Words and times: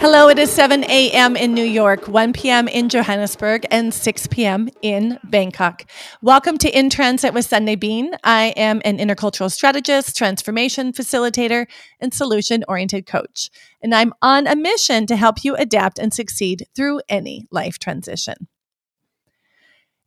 Hello, 0.00 0.28
it 0.28 0.38
is 0.38 0.50
7 0.50 0.82
a.m. 0.84 1.36
in 1.36 1.52
New 1.52 1.62
York, 1.62 2.08
1 2.08 2.32
p.m. 2.32 2.68
in 2.68 2.88
Johannesburg, 2.88 3.66
and 3.70 3.92
6 3.92 4.28
p.m. 4.28 4.70
in 4.80 5.18
Bangkok. 5.24 5.84
Welcome 6.22 6.56
to 6.56 6.70
In 6.70 6.88
Transit 6.88 7.34
with 7.34 7.44
Sunday 7.44 7.76
Bean. 7.76 8.14
I 8.24 8.54
am 8.56 8.80
an 8.86 8.96
intercultural 8.96 9.52
strategist, 9.52 10.16
transformation 10.16 10.94
facilitator, 10.94 11.66
and 12.00 12.14
solution 12.14 12.64
oriented 12.66 13.04
coach. 13.04 13.50
And 13.82 13.94
I'm 13.94 14.14
on 14.22 14.46
a 14.46 14.56
mission 14.56 15.06
to 15.06 15.16
help 15.16 15.44
you 15.44 15.54
adapt 15.54 15.98
and 15.98 16.14
succeed 16.14 16.66
through 16.74 17.02
any 17.10 17.46
life 17.50 17.78
transition. 17.78 18.48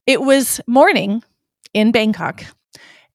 It 0.07 0.23
was 0.23 0.59
morning 0.65 1.23
in 1.71 1.91
Bangkok, 1.91 2.45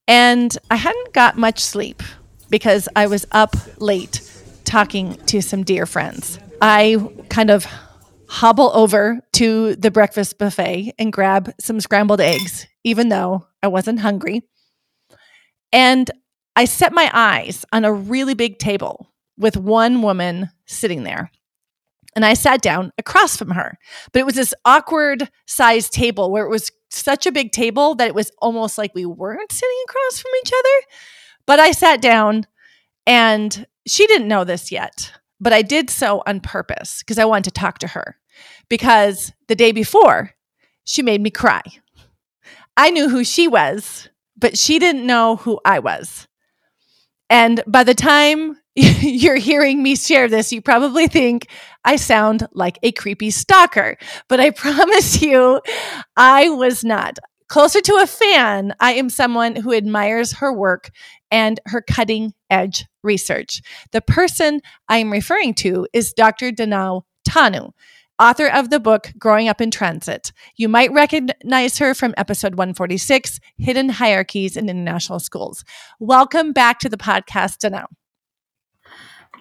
and 0.06 0.56
I 0.70 0.76
hadn't 0.76 1.12
got 1.12 1.36
much 1.36 1.58
sleep 1.58 2.04
because 2.50 2.88
I 2.94 3.08
was 3.08 3.26
up 3.32 3.56
late 3.80 4.22
talking 4.62 5.16
to 5.26 5.42
some 5.42 5.64
dear 5.64 5.84
friends. 5.84 6.38
I 6.60 6.96
kind 7.28 7.50
of 7.50 7.66
hobble 8.28 8.70
over 8.74 9.20
to 9.34 9.76
the 9.76 9.90
breakfast 9.90 10.38
buffet 10.38 10.92
and 10.98 11.12
grab 11.12 11.52
some 11.60 11.80
scrambled 11.80 12.20
eggs, 12.20 12.66
even 12.84 13.08
though 13.08 13.46
I 13.62 13.68
wasn't 13.68 14.00
hungry. 14.00 14.42
And 15.72 16.10
I 16.56 16.64
set 16.64 16.92
my 16.92 17.10
eyes 17.12 17.64
on 17.72 17.84
a 17.84 17.92
really 17.92 18.34
big 18.34 18.58
table 18.58 19.12
with 19.36 19.56
one 19.56 20.02
woman 20.02 20.50
sitting 20.66 21.04
there. 21.04 21.30
And 22.16 22.24
I 22.24 22.34
sat 22.34 22.60
down 22.60 22.92
across 22.98 23.36
from 23.36 23.52
her. 23.52 23.78
But 24.12 24.20
it 24.20 24.26
was 24.26 24.34
this 24.34 24.54
awkward 24.64 25.30
sized 25.46 25.92
table 25.92 26.32
where 26.32 26.44
it 26.44 26.50
was 26.50 26.72
such 26.90 27.26
a 27.26 27.32
big 27.32 27.52
table 27.52 27.94
that 27.94 28.08
it 28.08 28.14
was 28.14 28.32
almost 28.38 28.76
like 28.78 28.94
we 28.94 29.06
weren't 29.06 29.52
sitting 29.52 29.82
across 29.88 30.18
from 30.18 30.32
each 30.42 30.52
other. 30.52 30.86
But 31.46 31.60
I 31.60 31.70
sat 31.70 32.02
down 32.02 32.46
and 33.06 33.66
she 33.86 34.06
didn't 34.08 34.28
know 34.28 34.42
this 34.42 34.72
yet 34.72 35.12
but 35.40 35.52
I 35.52 35.62
did 35.62 35.90
so 35.90 36.22
on 36.26 36.40
purpose 36.40 37.02
because 37.02 37.18
I 37.18 37.24
wanted 37.24 37.44
to 37.52 37.60
talk 37.60 37.78
to 37.78 37.88
her. 37.88 38.16
Because 38.68 39.32
the 39.48 39.54
day 39.54 39.72
before, 39.72 40.34
she 40.84 41.02
made 41.02 41.20
me 41.20 41.30
cry. 41.30 41.62
I 42.76 42.90
knew 42.90 43.08
who 43.08 43.24
she 43.24 43.48
was, 43.48 44.08
but 44.36 44.56
she 44.56 44.78
didn't 44.78 45.06
know 45.06 45.36
who 45.36 45.60
I 45.64 45.80
was. 45.80 46.28
And 47.30 47.62
by 47.66 47.84
the 47.84 47.94
time 47.94 48.56
you're 48.74 49.36
hearing 49.36 49.82
me 49.82 49.96
share 49.96 50.28
this, 50.28 50.52
you 50.52 50.62
probably 50.62 51.08
think 51.08 51.48
I 51.84 51.96
sound 51.96 52.46
like 52.52 52.78
a 52.82 52.92
creepy 52.92 53.30
stalker, 53.30 53.96
but 54.28 54.40
I 54.40 54.50
promise 54.64 55.20
you, 55.20 55.60
I 56.16 56.48
was 56.50 56.84
not. 56.84 57.18
Closer 57.48 57.80
to 57.80 57.94
a 58.02 58.06
fan, 58.06 58.74
I 58.78 58.92
am 58.92 59.08
someone 59.08 59.56
who 59.56 59.72
admires 59.72 60.32
her 60.34 60.52
work 60.52 60.90
and 61.30 61.60
her 61.66 61.82
cutting 61.82 62.32
edge 62.50 62.86
research. 63.02 63.62
The 63.92 64.00
person 64.00 64.60
I 64.88 64.98
am 64.98 65.12
referring 65.12 65.54
to 65.54 65.86
is 65.92 66.12
Dr. 66.12 66.50
Danau 66.50 67.02
Tanu, 67.28 67.72
author 68.18 68.48
of 68.48 68.70
the 68.70 68.80
book 68.80 69.12
Growing 69.18 69.48
Up 69.48 69.60
in 69.60 69.70
Transit. 69.70 70.32
You 70.56 70.68
might 70.68 70.92
recognize 70.92 71.78
her 71.78 71.94
from 71.94 72.14
episode 72.16 72.54
146 72.54 73.40
Hidden 73.58 73.90
Hierarchies 73.90 74.56
in 74.56 74.68
International 74.68 75.20
Schools. 75.20 75.64
Welcome 76.00 76.52
back 76.52 76.78
to 76.80 76.88
the 76.88 76.96
podcast, 76.96 77.58
Danau. 77.58 77.86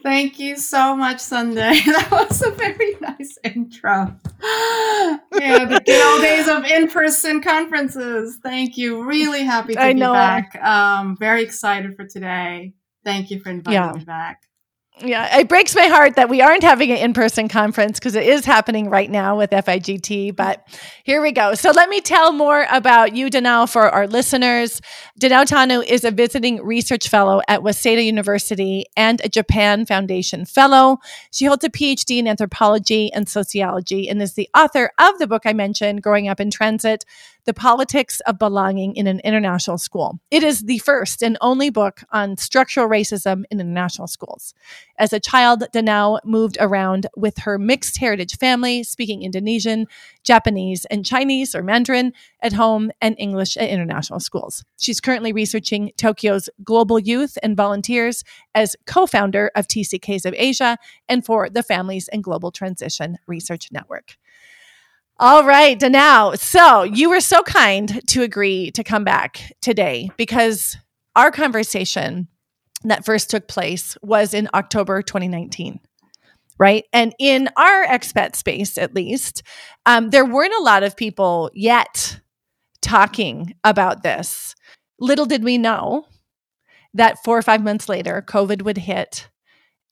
Thank 0.07 0.39
you 0.39 0.55
so 0.55 0.95
much, 0.95 1.19
Sunday. 1.19 1.81
That 1.85 2.07
was 2.09 2.41
a 2.41 2.51
very 2.51 2.95
nice 3.01 3.37
intro. 3.43 4.15
yeah, 4.41 5.65
the 5.65 5.81
good 5.85 6.13
old 6.13 6.21
days 6.21 6.47
of 6.47 6.63
in-person 6.63 7.41
conferences. 7.41 8.39
Thank 8.41 8.77
you. 8.77 9.03
Really 9.03 9.43
happy 9.43 9.73
to 9.73 9.81
I 9.81 9.91
be 9.91 9.99
know. 9.99 10.13
back. 10.13 10.55
Um, 10.63 11.17
very 11.19 11.43
excited 11.43 11.97
for 11.97 12.05
today. 12.05 12.73
Thank 13.03 13.31
you 13.31 13.41
for 13.41 13.49
inviting 13.49 13.73
yeah. 13.73 13.91
me 13.91 14.05
back 14.05 14.43
yeah, 14.99 15.37
it 15.39 15.47
breaks 15.47 15.75
my 15.75 15.85
heart 15.85 16.15
that 16.15 16.29
we 16.29 16.41
aren't 16.41 16.63
having 16.63 16.91
an 16.91 16.97
in 16.97 17.13
person 17.13 17.47
conference 17.47 17.99
because 17.99 18.15
it 18.15 18.25
is 18.25 18.45
happening 18.45 18.89
right 18.89 19.09
now 19.09 19.37
with 19.37 19.51
FIGT. 19.51 20.35
But 20.35 20.67
here 21.03 21.21
we 21.21 21.31
go. 21.31 21.53
So 21.53 21.71
let 21.71 21.89
me 21.89 22.01
tell 22.01 22.31
more 22.31 22.65
about 22.71 23.15
you, 23.15 23.29
Danau, 23.29 23.71
for 23.71 23.89
our 23.89 24.07
listeners. 24.07 24.81
Danau 25.19 25.45
Tanu 25.45 25.85
is 25.85 26.03
a 26.03 26.11
visiting 26.11 26.63
research 26.63 27.09
fellow 27.09 27.41
at 27.47 27.61
Waseda 27.61 28.03
University 28.03 28.85
and 28.95 29.21
a 29.23 29.29
Japan 29.29 29.85
Foundation 29.85 30.45
fellow. 30.45 30.97
She 31.31 31.45
holds 31.45 31.63
a 31.63 31.69
PhD 31.69 32.17
in 32.17 32.27
anthropology 32.27 33.11
and 33.13 33.29
sociology 33.29 34.09
and 34.09 34.21
is 34.21 34.33
the 34.33 34.49
author 34.55 34.91
of 34.99 35.19
the 35.19 35.27
book 35.27 35.43
I 35.45 35.53
mentioned, 35.53 36.01
Growing 36.01 36.27
Up 36.27 36.39
in 36.39 36.49
Transit 36.49 37.05
the 37.47 37.53
Politics 37.53 38.19
of 38.27 38.37
Belonging 38.37 38.93
in 38.97 39.07
an 39.07 39.21
International 39.21 39.77
School. 39.77 40.19
It 40.29 40.43
is 40.43 40.63
the 40.63 40.79
first 40.79 41.23
and 41.23 41.37
only 41.39 41.69
book 41.69 42.01
on 42.11 42.35
structural 42.35 42.89
racism 42.89 43.45
in 43.49 43.61
international 43.61 44.07
schools. 44.07 44.53
As 44.99 45.13
a 45.13 45.19
child, 45.19 45.63
Danau 45.73 46.19
moved 46.25 46.57
around 46.59 47.07
with 47.15 47.37
her 47.39 47.57
mixed 47.57 47.99
heritage 47.99 48.37
family, 48.37 48.83
speaking 48.83 49.23
Indonesian, 49.23 49.87
Japanese, 50.25 50.83
and 50.91 51.05
Chinese 51.05 51.55
or 51.55 51.63
Mandarin 51.63 52.11
at 52.41 52.51
home 52.51 52.91
and 52.99 53.15
English 53.17 53.55
at 53.55 53.69
international 53.69 54.19
schools. 54.19 54.65
She's 54.77 54.99
currently 54.99 55.31
researching 55.31 55.93
Tokyo's 55.95 56.49
global 56.65 56.99
youth 56.99 57.37
and 57.41 57.55
volunteers 57.55 58.25
as 58.55 58.75
co 58.85 59.07
founder 59.07 59.51
of 59.55 59.67
TCKs 59.67 60.25
of 60.25 60.33
Asia 60.37 60.77
and 61.07 61.25
for 61.25 61.49
the 61.49 61.63
Families 61.63 62.09
and 62.09 62.21
Global 62.21 62.51
Transition 62.51 63.17
Research 63.25 63.69
Network. 63.71 64.17
All 65.19 65.43
right, 65.43 65.81
now, 65.81 66.33
so 66.33 66.83
you 66.83 67.09
were 67.09 67.21
so 67.21 67.41
kind 67.41 68.01
to 68.09 68.21
agree 68.21 68.69
to 68.71 68.83
come 68.83 69.03
back 69.03 69.51
today 69.61 70.11
because 70.15 70.77
our 71.15 71.31
conversation 71.31 72.27
that 72.83 73.03
first 73.03 73.31
took 73.31 73.47
place 73.47 73.97
was 74.03 74.35
in 74.35 74.47
October 74.53 75.01
2019 75.01 75.79
right? 76.59 76.85
And 76.91 77.13
in 77.19 77.49
our 77.55 77.85
expat 77.85 78.35
space, 78.35 78.79
at 78.79 78.95
least, 78.95 79.43
um, 79.85 80.09
there 80.09 80.25
weren't 80.25 80.55
a 80.57 80.63
lot 80.63 80.81
of 80.81 80.97
people 80.97 81.51
yet 81.53 82.19
talking 82.81 83.53
about 83.63 84.01
this. 84.01 84.55
Little 84.99 85.27
did 85.27 85.43
we 85.43 85.59
know 85.59 86.07
that 86.95 87.23
four 87.23 87.37
or 87.37 87.43
five 87.43 87.63
months 87.63 87.87
later, 87.87 88.23
COVID 88.27 88.63
would 88.63 88.79
hit 88.79 89.29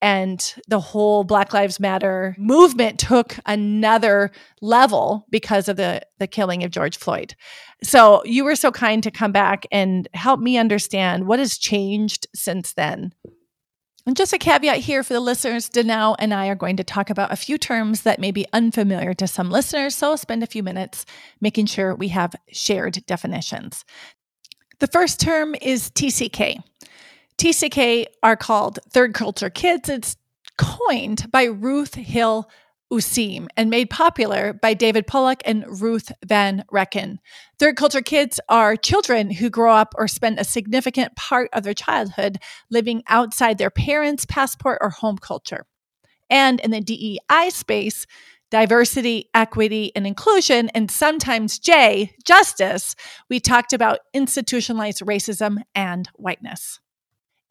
and 0.05 0.53
the 0.67 0.79
whole 0.79 1.23
black 1.23 1.51
lives 1.51 1.79
matter 1.79 2.35
movement 2.38 2.99
took 2.99 3.39
another 3.47 4.29
level 4.61 5.25
because 5.31 5.67
of 5.67 5.77
the 5.77 5.99
the 6.19 6.27
killing 6.27 6.63
of 6.63 6.69
George 6.69 6.95
Floyd. 6.95 7.33
So 7.81 8.23
you 8.23 8.43
were 8.43 8.55
so 8.55 8.71
kind 8.71 9.01
to 9.01 9.09
come 9.09 9.31
back 9.31 9.66
and 9.71 10.07
help 10.13 10.39
me 10.39 10.59
understand 10.59 11.25
what 11.25 11.39
has 11.39 11.57
changed 11.57 12.27
since 12.35 12.73
then. 12.73 13.13
And 14.05 14.16
just 14.16 14.31
a 14.31 14.38
caveat 14.38 14.77
here 14.77 15.01
for 15.01 15.13
the 15.13 15.19
listeners, 15.19 15.71
Danau 15.71 16.16
and 16.19 16.35
I 16.35 16.49
are 16.49 16.55
going 16.55 16.77
to 16.77 16.83
talk 16.83 17.09
about 17.09 17.33
a 17.33 17.35
few 17.35 17.57
terms 17.57 18.03
that 18.03 18.19
may 18.19 18.29
be 18.29 18.45
unfamiliar 18.53 19.16
to 19.16 19.25
some 19.25 19.49
listeners, 19.49 19.95
so 19.95 20.11
I'll 20.11 20.17
spend 20.17 20.43
a 20.43 20.47
few 20.47 20.61
minutes 20.61 21.07
making 21.41 21.66
sure 21.66 21.95
we 21.95 22.09
have 22.09 22.35
shared 22.51 23.03
definitions. 23.07 23.83
The 24.77 24.87
first 24.87 25.19
term 25.19 25.55
is 25.59 25.89
TCK. 25.89 26.61
TCK 27.38 28.06
are 28.23 28.38
called 28.38 28.79
third 28.90 29.13
culture 29.13 29.50
kids. 29.50 29.90
It's 29.90 30.16
coined 30.57 31.29
by 31.31 31.44
Ruth 31.44 31.96
Hill 31.96 32.50
Useem 32.91 33.47
and 33.57 33.69
made 33.69 33.90
popular 33.90 34.53
by 34.53 34.73
David 34.73 35.06
Pollock 35.07 35.41
and 35.44 35.81
Ruth 35.81 36.12
Van 36.25 36.63
Reken. 36.72 37.18
Third 37.59 37.75
culture 37.75 38.01
kids 38.01 38.40
are 38.47 38.78
children 38.78 39.31
who 39.31 39.50
grow 39.50 39.73
up 39.73 39.94
or 39.97 40.07
spend 40.07 40.40
a 40.40 40.46
significant 40.46 41.16
part 41.16 41.50
of 41.51 41.63
their 41.63 41.73
childhood 41.73 42.38
living 42.69 43.03
outside 43.07 43.57
their 43.57 43.69
parents' 43.69 44.25
passport 44.25 44.78
or 44.81 44.90
home 44.90 45.17
culture. 45.17 45.66
And 46.29 46.59
in 46.62 46.72
the 46.72 46.81
DEI 46.81 47.50
space, 47.50 48.06
diversity, 48.50 49.29
equity, 49.34 49.91
and 49.96 50.07
inclusion, 50.07 50.69
and 50.69 50.90
sometimes 50.90 51.59
J, 51.59 52.16
justice, 52.23 52.96
we 53.29 53.40
talked 53.40 53.73
about 53.73 54.00
institutionalized 54.13 55.02
racism 55.02 55.57
and 55.73 56.07
whiteness. 56.16 56.79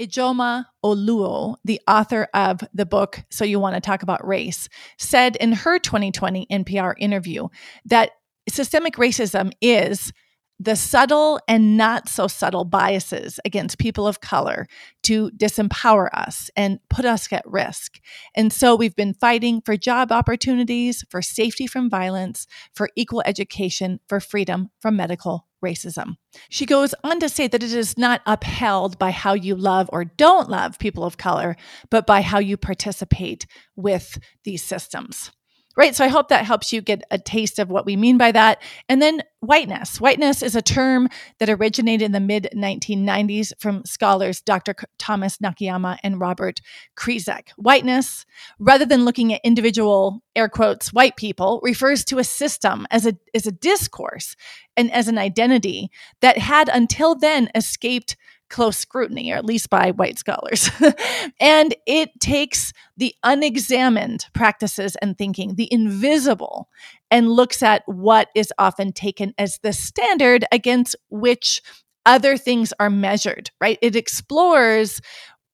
Ijeoma 0.07 0.67
Oluo, 0.85 1.57
the 1.65 1.81
author 1.89 2.29
of 2.35 2.61
the 2.73 2.87
book 2.87 3.25
So 3.31 3.45
You 3.45 3.59
Want 3.59 3.75
to 3.75 3.81
Talk 3.81 4.03
About 4.03 4.27
Race, 4.27 4.69
said 4.99 5.37
in 5.37 5.53
her 5.53 5.79
2020 5.79 6.47
NPR 6.51 6.95
interview 6.99 7.49
that 7.87 8.11
systemic 8.49 8.97
racism 8.97 9.53
is 9.61 10.13
the 10.61 10.77
subtle 10.77 11.41
and 11.49 11.77
not 11.77 12.09
so 12.09 12.27
subtle 12.27 12.65
biases 12.65 13.41
against 13.45 13.79
people 13.79 14.07
of 14.07 14.21
color 14.21 14.67
to 15.03 15.31
disempower 15.33 16.09
us 16.13 16.51
and 16.57 16.79
put 16.89 17.05
us 17.05 17.33
at 17.33 17.47
risk. 17.47 18.01
And 18.35 18.53
so 18.53 18.77
we've 18.77 18.97
been 18.97 19.15
fighting 19.15 19.61
for 19.61 19.77
job 19.77 20.13
opportunities, 20.13 21.05
for 21.11 21.23
safety 21.23 21.67
from 21.67 21.91
violence, 21.91 22.47
for 22.75 22.89
equal 22.97 23.23
education, 23.27 24.01
for 24.09 24.21
freedom 24.21 24.71
from 24.81 24.97
medical 24.97 25.49
racism. 25.65 26.17
She 26.51 26.67
goes 26.67 26.95
on 27.03 27.19
to 27.21 27.29
say 27.29 27.49
that 27.49 27.63
it 27.63 27.73
is 27.73 27.99
not 27.99 28.21
upheld 28.27 28.99
by 28.99 29.11
how 29.11 29.33
you 29.35 29.57
love 29.57 29.89
or 29.93 30.05
don't 30.05 30.51
love 30.51 30.79
people 30.79 31.05
of 31.05 31.17
color, 31.17 31.57
but 31.91 32.07
by 32.07 32.21
how 32.21 32.39
you 32.39 32.57
participate 32.57 33.47
with 33.75 34.19
these 34.45 34.63
systems. 34.63 35.33
Right. 35.77 35.95
So 35.95 36.05
I 36.05 36.09
hope 36.09 36.29
that 36.29 36.45
helps 36.45 36.73
you 36.73 36.81
get 36.81 37.03
a 37.11 37.19
taste 37.19 37.59
of 37.59 37.69
what 37.69 37.85
we 37.85 37.97
mean 37.97 38.17
by 38.17 38.31
that. 38.31 38.63
And 38.89 39.03
then 39.03 39.23
whiteness. 39.41 40.01
Whiteness 40.01 40.43
is 40.43 40.55
a 40.55 40.63
term 40.63 41.09
that 41.41 41.51
originated 41.51 42.07
in 42.07 42.13
the 42.13 42.21
mid 42.21 42.49
1990s 42.55 43.53
from 43.59 43.85
scholars 43.85 44.41
Dr. 44.41 44.75
Thomas 44.99 45.39
Nakayama 45.39 45.99
and 46.05 46.21
Robert 46.21 46.61
Krizek. 46.97 47.51
Whiteness, 47.57 48.25
rather 48.61 48.87
than 48.87 49.05
looking 49.05 49.35
at 49.35 49.41
individual 49.43 50.23
air 50.37 50.49
quotes 50.49 50.93
white 50.93 51.17
people, 51.17 51.61
refers 51.63 52.05
to 52.05 52.19
a 52.19 52.25
system 52.25 52.87
as 52.91 53.05
a 53.05 53.17
as 53.35 53.47
a 53.47 53.53
discourse 53.53 54.37
and 54.77 54.93
as 54.93 55.09
an 55.09 55.19
identity 55.19 55.91
that 56.21 56.39
had 56.39 56.69
until 56.69 57.15
then 57.15 57.49
escaped 57.55 58.17
close 58.51 58.79
scrutiny, 58.79 59.33
or 59.33 59.37
at 59.37 59.45
least 59.45 59.71
by 59.71 59.91
white 59.91 60.19
scholars. 60.19 60.71
and 61.41 61.75
it 61.87 62.11
takes 62.21 62.73
the 62.97 63.15
unexamined 63.25 64.27
practices 64.33 64.97
and 64.97 65.17
thinking, 65.19 65.55
the 65.57 65.69
invisible, 65.73 66.69
and 67.11 67.31
looks 67.31 67.63
at 67.63 67.83
what 67.87 68.29
is 68.35 68.53
often 68.59 68.93
taken 68.93 69.35
as 69.39 69.59
the 69.63 69.73
standard 69.73 70.45
against 70.53 70.97
which 71.11 71.63
other 72.07 72.37
things 72.37 72.73
are 72.79 72.91
measured, 72.91 73.51
right? 73.61 73.79
It 73.81 73.97
explores 73.97 75.01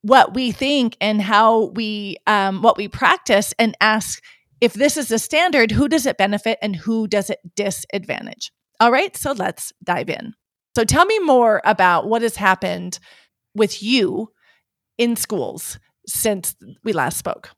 what 0.02 0.34
we 0.34 0.50
think 0.50 0.96
and 1.00 1.20
how 1.20 1.66
we 1.74 2.16
um, 2.26 2.62
what 2.62 2.76
we 2.76 2.88
practice 2.88 3.52
and 3.58 3.76
asks 3.80 4.20
if 4.60 4.74
this 4.74 4.96
is 4.96 5.08
the 5.08 5.18
standard 5.18 5.70
who 5.70 5.88
does 5.88 6.06
it 6.06 6.18
benefit 6.18 6.58
and 6.62 6.76
who 6.76 7.06
does 7.06 7.30
it 7.30 7.38
disadvantage 7.54 8.50
all 8.80 8.90
right 8.90 9.16
so 9.16 9.32
let's 9.32 9.72
dive 9.84 10.08
in 10.08 10.34
so 10.74 10.84
tell 10.84 11.04
me 11.04 11.18
more 11.20 11.60
about 11.64 12.08
what 12.08 12.22
has 12.22 12.36
happened 12.36 12.98
with 13.54 13.82
you 13.82 14.30
in 14.98 15.16
schools 15.16 15.78
since 16.06 16.54
we 16.84 16.92
last 16.92 17.18
spoke. 17.18 17.50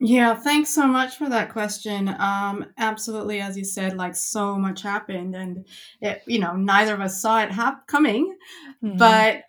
Yeah, 0.00 0.34
thanks 0.36 0.70
so 0.70 0.86
much 0.86 1.16
for 1.16 1.28
that 1.28 1.52
question. 1.52 2.08
Um, 2.08 2.66
absolutely, 2.78 3.40
as 3.40 3.58
you 3.58 3.64
said, 3.64 3.96
like 3.96 4.14
so 4.14 4.56
much 4.56 4.82
happened, 4.82 5.34
and 5.34 5.66
it, 6.00 6.22
you 6.24 6.38
know, 6.38 6.54
neither 6.54 6.94
of 6.94 7.00
us 7.00 7.20
saw 7.20 7.42
it 7.42 7.50
hap- 7.50 7.88
coming. 7.88 8.36
Mm-hmm. 8.82 8.96
But 8.96 9.42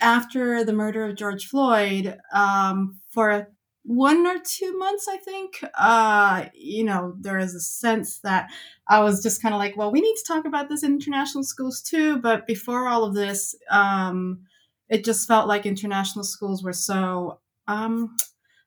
after 0.00 0.64
the 0.64 0.72
murder 0.72 1.04
of 1.06 1.16
George 1.16 1.46
Floyd, 1.46 2.16
um, 2.32 3.00
for 3.10 3.48
one 3.86 4.26
or 4.26 4.36
two 4.44 4.76
months, 4.76 5.06
I 5.08 5.16
think, 5.16 5.64
uh, 5.78 6.46
you 6.54 6.82
know, 6.82 7.14
there 7.20 7.38
is 7.38 7.54
a 7.54 7.60
sense 7.60 8.18
that 8.18 8.50
I 8.88 9.00
was 9.00 9.22
just 9.22 9.40
kind 9.40 9.54
of 9.54 9.60
like, 9.60 9.76
well, 9.76 9.92
we 9.92 10.00
need 10.00 10.16
to 10.16 10.24
talk 10.26 10.44
about 10.44 10.68
this 10.68 10.82
in 10.82 10.94
international 10.94 11.44
schools 11.44 11.80
too. 11.82 12.18
But 12.18 12.48
before 12.48 12.88
all 12.88 13.04
of 13.04 13.14
this, 13.14 13.54
um, 13.70 14.40
it 14.88 15.04
just 15.04 15.28
felt 15.28 15.46
like 15.46 15.66
international 15.66 16.24
schools 16.24 16.64
were 16.64 16.72
so, 16.72 17.38
um, 17.68 18.16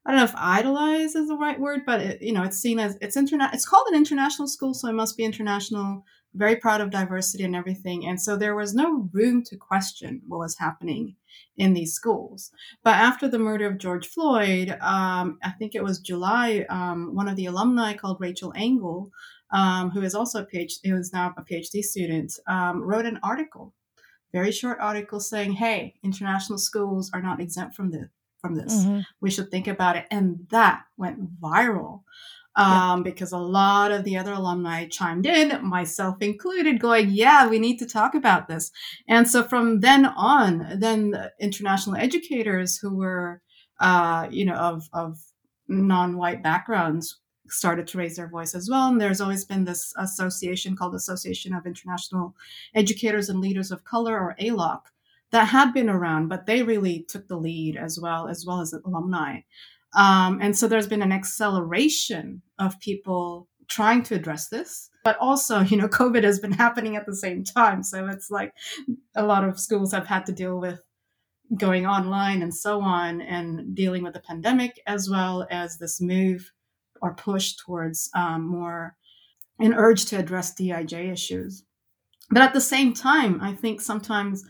I 0.05 0.11
don't 0.11 0.19
know 0.19 0.23
if 0.23 0.35
idolized 0.37 1.17
is 1.17 1.27
the 1.27 1.35
right 1.35 1.59
word, 1.59 1.81
but 1.85 1.99
it, 1.99 2.21
you 2.21 2.31
know, 2.31 2.43
it's 2.43 2.57
seen 2.57 2.79
as 2.79 2.97
it's 3.01 3.17
internet. 3.17 3.53
It's 3.53 3.67
called 3.67 3.87
an 3.89 3.97
international 3.97 4.47
school, 4.47 4.73
so 4.73 4.87
it 4.87 4.93
must 4.93 5.17
be 5.17 5.25
international 5.25 6.05
very 6.35 6.55
proud 6.55 6.81
of 6.81 6.91
diversity 6.91 7.43
and 7.43 7.55
everything. 7.55 8.05
And 8.05 8.21
so 8.21 8.35
there 8.35 8.55
was 8.55 8.73
no 8.73 9.09
room 9.11 9.43
to 9.43 9.57
question 9.57 10.21
what 10.27 10.39
was 10.39 10.57
happening 10.57 11.15
in 11.57 11.73
these 11.73 11.93
schools. 11.93 12.51
But 12.83 12.95
after 12.95 13.27
the 13.27 13.39
murder 13.39 13.67
of 13.67 13.77
George 13.77 14.07
Floyd, 14.07 14.77
um, 14.81 15.39
I 15.43 15.51
think 15.57 15.75
it 15.75 15.83
was 15.83 15.99
July, 15.99 16.65
um, 16.69 17.15
one 17.15 17.27
of 17.27 17.35
the 17.35 17.47
alumni 17.47 17.93
called 17.93 18.17
Rachel 18.19 18.53
Engel, 18.55 19.11
um, 19.51 19.89
who 19.89 20.01
is 20.01 20.13
also 20.13 20.43
a 20.43 20.45
PhD, 20.45 20.77
who 20.85 20.95
is 20.95 21.11
now 21.11 21.33
a 21.35 21.41
PhD 21.43 21.81
student, 21.81 22.33
um, 22.47 22.81
wrote 22.81 23.05
an 23.05 23.19
article, 23.23 23.73
very 24.31 24.51
short 24.51 24.77
article 24.79 25.19
saying, 25.19 25.53
"Hey, 25.53 25.95
international 26.03 26.59
schools 26.59 27.09
are 27.13 27.21
not 27.21 27.39
exempt 27.39 27.75
from 27.75 27.91
this." 27.91 28.09
From 28.41 28.55
this, 28.55 28.73
mm-hmm. 28.73 29.01
we 29.19 29.31
should 29.31 29.51
think 29.51 29.67
about 29.67 29.97
it, 29.97 30.05
and 30.09 30.47
that 30.49 30.85
went 30.95 31.41
viral 31.41 32.03
um, 32.55 32.99
yeah. 32.99 33.03
because 33.03 33.31
a 33.31 33.37
lot 33.37 33.91
of 33.91 34.03
the 34.03 34.17
other 34.17 34.33
alumni 34.33 34.87
chimed 34.87 35.25
in, 35.25 35.65
myself 35.65 36.21
included, 36.21 36.79
going, 36.79 37.09
"Yeah, 37.09 37.47
we 37.47 37.59
need 37.59 37.77
to 37.79 37.85
talk 37.85 38.15
about 38.15 38.47
this." 38.47 38.71
And 39.07 39.29
so 39.29 39.43
from 39.43 39.81
then 39.81 40.05
on, 40.05 40.79
then 40.79 41.11
the 41.11 41.31
international 41.39 41.95
educators 41.95 42.77
who 42.77 42.95
were, 42.95 43.41
uh, 43.79 44.27
you 44.31 44.45
know, 44.45 44.55
of 44.55 44.89
of 44.93 45.19
non-white 45.67 46.43
backgrounds 46.43 47.19
started 47.47 47.87
to 47.87 47.97
raise 47.97 48.15
their 48.15 48.27
voice 48.27 48.53
as 48.55 48.69
well. 48.69 48.89
And 48.89 49.01
there's 49.01 49.21
always 49.21 49.45
been 49.45 49.65
this 49.65 49.93
association 49.97 50.75
called 50.75 50.95
Association 50.95 51.53
of 51.53 51.65
International 51.65 52.35
Educators 52.75 53.29
and 53.29 53.39
Leaders 53.39 53.71
of 53.71 53.83
Color, 53.83 54.19
or 54.19 54.35
ALOC, 54.39 54.81
that 55.31 55.45
had 55.45 55.73
been 55.73 55.89
around, 55.89 56.27
but 56.27 56.45
they 56.45 56.63
really 56.63 57.05
took 57.07 57.27
the 57.27 57.37
lead 57.37 57.77
as 57.77 57.99
well, 57.99 58.27
as 58.27 58.45
well 58.45 58.61
as 58.61 58.73
alumni. 58.73 59.41
Um, 59.95 60.39
and 60.41 60.57
so 60.57 60.67
there's 60.67 60.87
been 60.87 61.01
an 61.01 61.11
acceleration 61.11 62.41
of 62.59 62.79
people 62.79 63.47
trying 63.67 64.03
to 64.03 64.15
address 64.15 64.49
this. 64.49 64.89
But 65.03 65.17
also, 65.17 65.59
you 65.61 65.77
know, 65.77 65.87
COVID 65.87 66.23
has 66.23 66.39
been 66.39 66.51
happening 66.51 66.95
at 66.95 67.05
the 67.05 67.15
same 67.15 67.43
time. 67.43 67.83
So 67.83 68.07
it's 68.07 68.29
like 68.29 68.53
a 69.15 69.23
lot 69.25 69.43
of 69.43 69.59
schools 69.59 69.91
have 69.93 70.07
had 70.07 70.25
to 70.25 70.31
deal 70.31 70.59
with 70.59 70.81
going 71.57 71.87
online 71.87 72.41
and 72.41 72.53
so 72.53 72.81
on 72.81 73.21
and 73.21 73.75
dealing 73.75 74.03
with 74.03 74.13
the 74.13 74.19
pandemic 74.19 74.79
as 74.85 75.09
well 75.09 75.47
as 75.49 75.77
this 75.77 75.99
move 75.99 76.51
or 77.01 77.15
push 77.15 77.55
towards 77.55 78.09
um, 78.15 78.47
more 78.47 78.95
an 79.57 79.73
urge 79.73 80.05
to 80.05 80.17
address 80.17 80.53
DIJ 80.53 81.11
issues. 81.11 81.63
But 82.29 82.43
at 82.43 82.53
the 82.53 82.61
same 82.61 82.93
time, 82.93 83.41
I 83.41 83.53
think 83.53 83.81
sometimes 83.81 84.43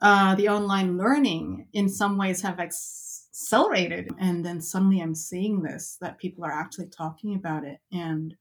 uh, 0.00 0.34
the 0.34 0.48
online 0.48 0.96
learning 0.96 1.68
in 1.72 1.88
some 1.88 2.16
ways 2.16 2.42
have 2.42 2.58
ex- 2.58 3.05
accelerated. 3.36 4.10
And 4.18 4.44
then 4.44 4.60
suddenly 4.60 5.00
I'm 5.00 5.14
seeing 5.14 5.62
this 5.62 5.98
that 6.00 6.18
people 6.18 6.44
are 6.44 6.52
actually 6.52 6.88
talking 6.88 7.34
about 7.34 7.64
it. 7.64 7.78
And 7.92 8.34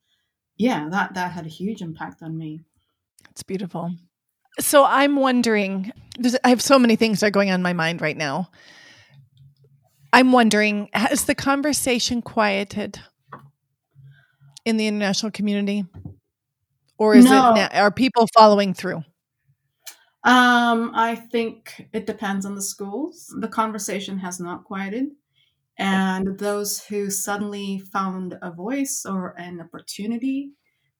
yeah, 0.58 0.88
that 0.90 1.14
that 1.16 1.32
had 1.32 1.46
a 1.46 1.50
huge 1.50 1.82
impact 1.82 2.22
on 2.22 2.38
me. 2.38 2.62
It's 3.32 3.44
beautiful. 3.44 3.92
So 4.60 4.86
I'm 4.86 5.18
wondering, 5.18 5.92
I 6.44 6.50
have 6.50 6.62
so 6.62 6.80
many 6.80 6.96
things 6.96 7.20
that 7.20 7.28
are 7.28 7.32
going 7.32 7.50
on 7.50 7.56
in 7.56 7.64
my 7.64 7.74
mind 7.74 8.02
right 8.02 8.16
now. 8.16 8.50
I'm 10.14 10.32
wondering, 10.32 10.90
has 10.94 11.26
the 11.26 11.36
conversation 11.36 12.22
quieted 12.22 13.02
in 14.64 14.78
the 14.78 14.88
international 14.88 15.34
community? 15.34 15.84
Or 16.98 17.16
is 17.16 17.26
no. 17.26 17.54
it 17.56 17.76
are 17.76 17.92
people 17.92 18.30
following 18.34 18.74
through? 18.74 19.04
Um, 20.26 20.92
I 20.96 21.16
think 21.16 21.88
it 21.94 22.08
depends 22.08 22.46
on 22.46 22.56
the 22.56 22.62
schools. 22.62 23.34
The 23.40 23.48
conversation 23.48 24.18
has 24.18 24.40
not 24.40 24.64
quieted. 24.64 25.12
And 25.78 26.40
those 26.40 26.84
who 26.84 27.12
suddenly 27.12 27.80
found 27.94 28.38
a 28.42 28.50
voice 28.50 29.06
or 29.06 29.36
an 29.38 29.62
opportunity 29.62 30.52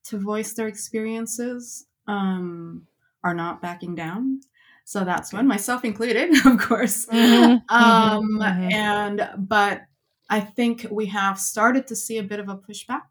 to 0.04 0.18
voice 0.18 0.52
their 0.52 0.68
experiences 0.68 1.86
um, 2.06 2.86
are 3.24 3.34
not 3.34 3.60
backing 3.60 3.96
down. 3.96 4.40
So 4.84 5.04
that's 5.04 5.32
one, 5.32 5.48
myself 5.48 5.84
included, 5.84 6.30
of 6.46 6.58
course. 6.60 7.06
Mm-hmm. 7.06 7.74
Um, 7.74 8.38
mm-hmm. 8.38 8.72
And, 8.72 9.28
but 9.36 9.82
I 10.30 10.38
think 10.38 10.86
we 10.90 11.06
have 11.06 11.40
started 11.40 11.88
to 11.88 11.96
see 11.96 12.18
a 12.18 12.22
bit 12.22 12.38
of 12.38 12.48
a 12.48 12.56
pushback 12.56 13.06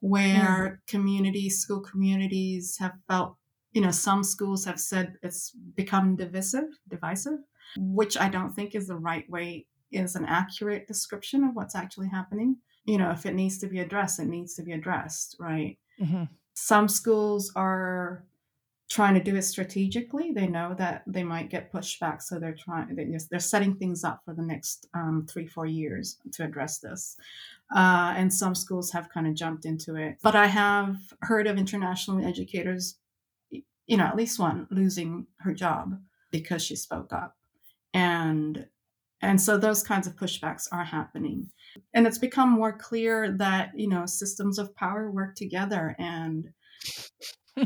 where 0.00 0.80
mm. 0.80 0.86
communities, 0.86 1.58
school 1.58 1.80
communities 1.80 2.78
have 2.78 2.92
felt 3.08 3.36
you 3.74 3.80
know, 3.80 3.90
some 3.90 4.22
schools 4.22 4.64
have 4.64 4.80
said 4.80 5.18
it's 5.22 5.50
become 5.50 6.16
divisive, 6.16 6.78
divisive, 6.88 7.40
which 7.76 8.16
I 8.16 8.28
don't 8.28 8.54
think 8.54 8.74
is 8.74 8.86
the 8.86 8.96
right 8.96 9.28
way, 9.28 9.66
is 9.90 10.14
an 10.14 10.24
accurate 10.24 10.86
description 10.86 11.42
of 11.44 11.54
what's 11.54 11.74
actually 11.74 12.08
happening. 12.08 12.56
You 12.84 12.98
know, 12.98 13.10
if 13.10 13.26
it 13.26 13.34
needs 13.34 13.58
to 13.58 13.66
be 13.66 13.80
addressed, 13.80 14.20
it 14.20 14.26
needs 14.26 14.54
to 14.54 14.62
be 14.62 14.72
addressed, 14.72 15.36
right? 15.40 15.76
Mm-hmm. 16.00 16.24
Some 16.54 16.88
schools 16.88 17.52
are 17.56 18.24
trying 18.88 19.14
to 19.14 19.22
do 19.22 19.34
it 19.34 19.42
strategically. 19.42 20.30
They 20.30 20.46
know 20.46 20.74
that 20.78 21.02
they 21.06 21.24
might 21.24 21.50
get 21.50 21.72
pushed 21.72 21.98
back, 21.98 22.22
so 22.22 22.38
they're 22.38 22.54
trying. 22.54 22.94
They're 23.28 23.40
setting 23.40 23.74
things 23.74 24.04
up 24.04 24.22
for 24.24 24.34
the 24.34 24.42
next 24.42 24.86
um, 24.94 25.26
three, 25.28 25.48
four 25.48 25.66
years 25.66 26.18
to 26.34 26.44
address 26.44 26.78
this. 26.78 27.16
Uh, 27.74 28.14
and 28.16 28.32
some 28.32 28.54
schools 28.54 28.92
have 28.92 29.08
kind 29.08 29.26
of 29.26 29.34
jumped 29.34 29.64
into 29.64 29.96
it. 29.96 30.18
But 30.22 30.36
I 30.36 30.46
have 30.46 30.96
heard 31.22 31.48
of 31.48 31.58
international 31.58 32.24
educators 32.24 32.98
you 33.86 33.96
know, 33.96 34.04
at 34.04 34.16
least 34.16 34.38
one 34.38 34.66
losing 34.70 35.26
her 35.40 35.52
job 35.52 35.98
because 36.30 36.62
she 36.62 36.76
spoke 36.76 37.12
up. 37.12 37.36
And 37.92 38.66
and 39.22 39.40
so 39.40 39.56
those 39.56 39.82
kinds 39.82 40.06
of 40.06 40.16
pushbacks 40.16 40.68
are 40.70 40.84
happening. 40.84 41.48
And 41.94 42.06
it's 42.06 42.18
become 42.18 42.50
more 42.50 42.76
clear 42.76 43.32
that, 43.38 43.70
you 43.74 43.88
know, 43.88 44.04
systems 44.04 44.58
of 44.58 44.74
power 44.76 45.10
work 45.10 45.34
together 45.34 45.96
and 45.98 46.50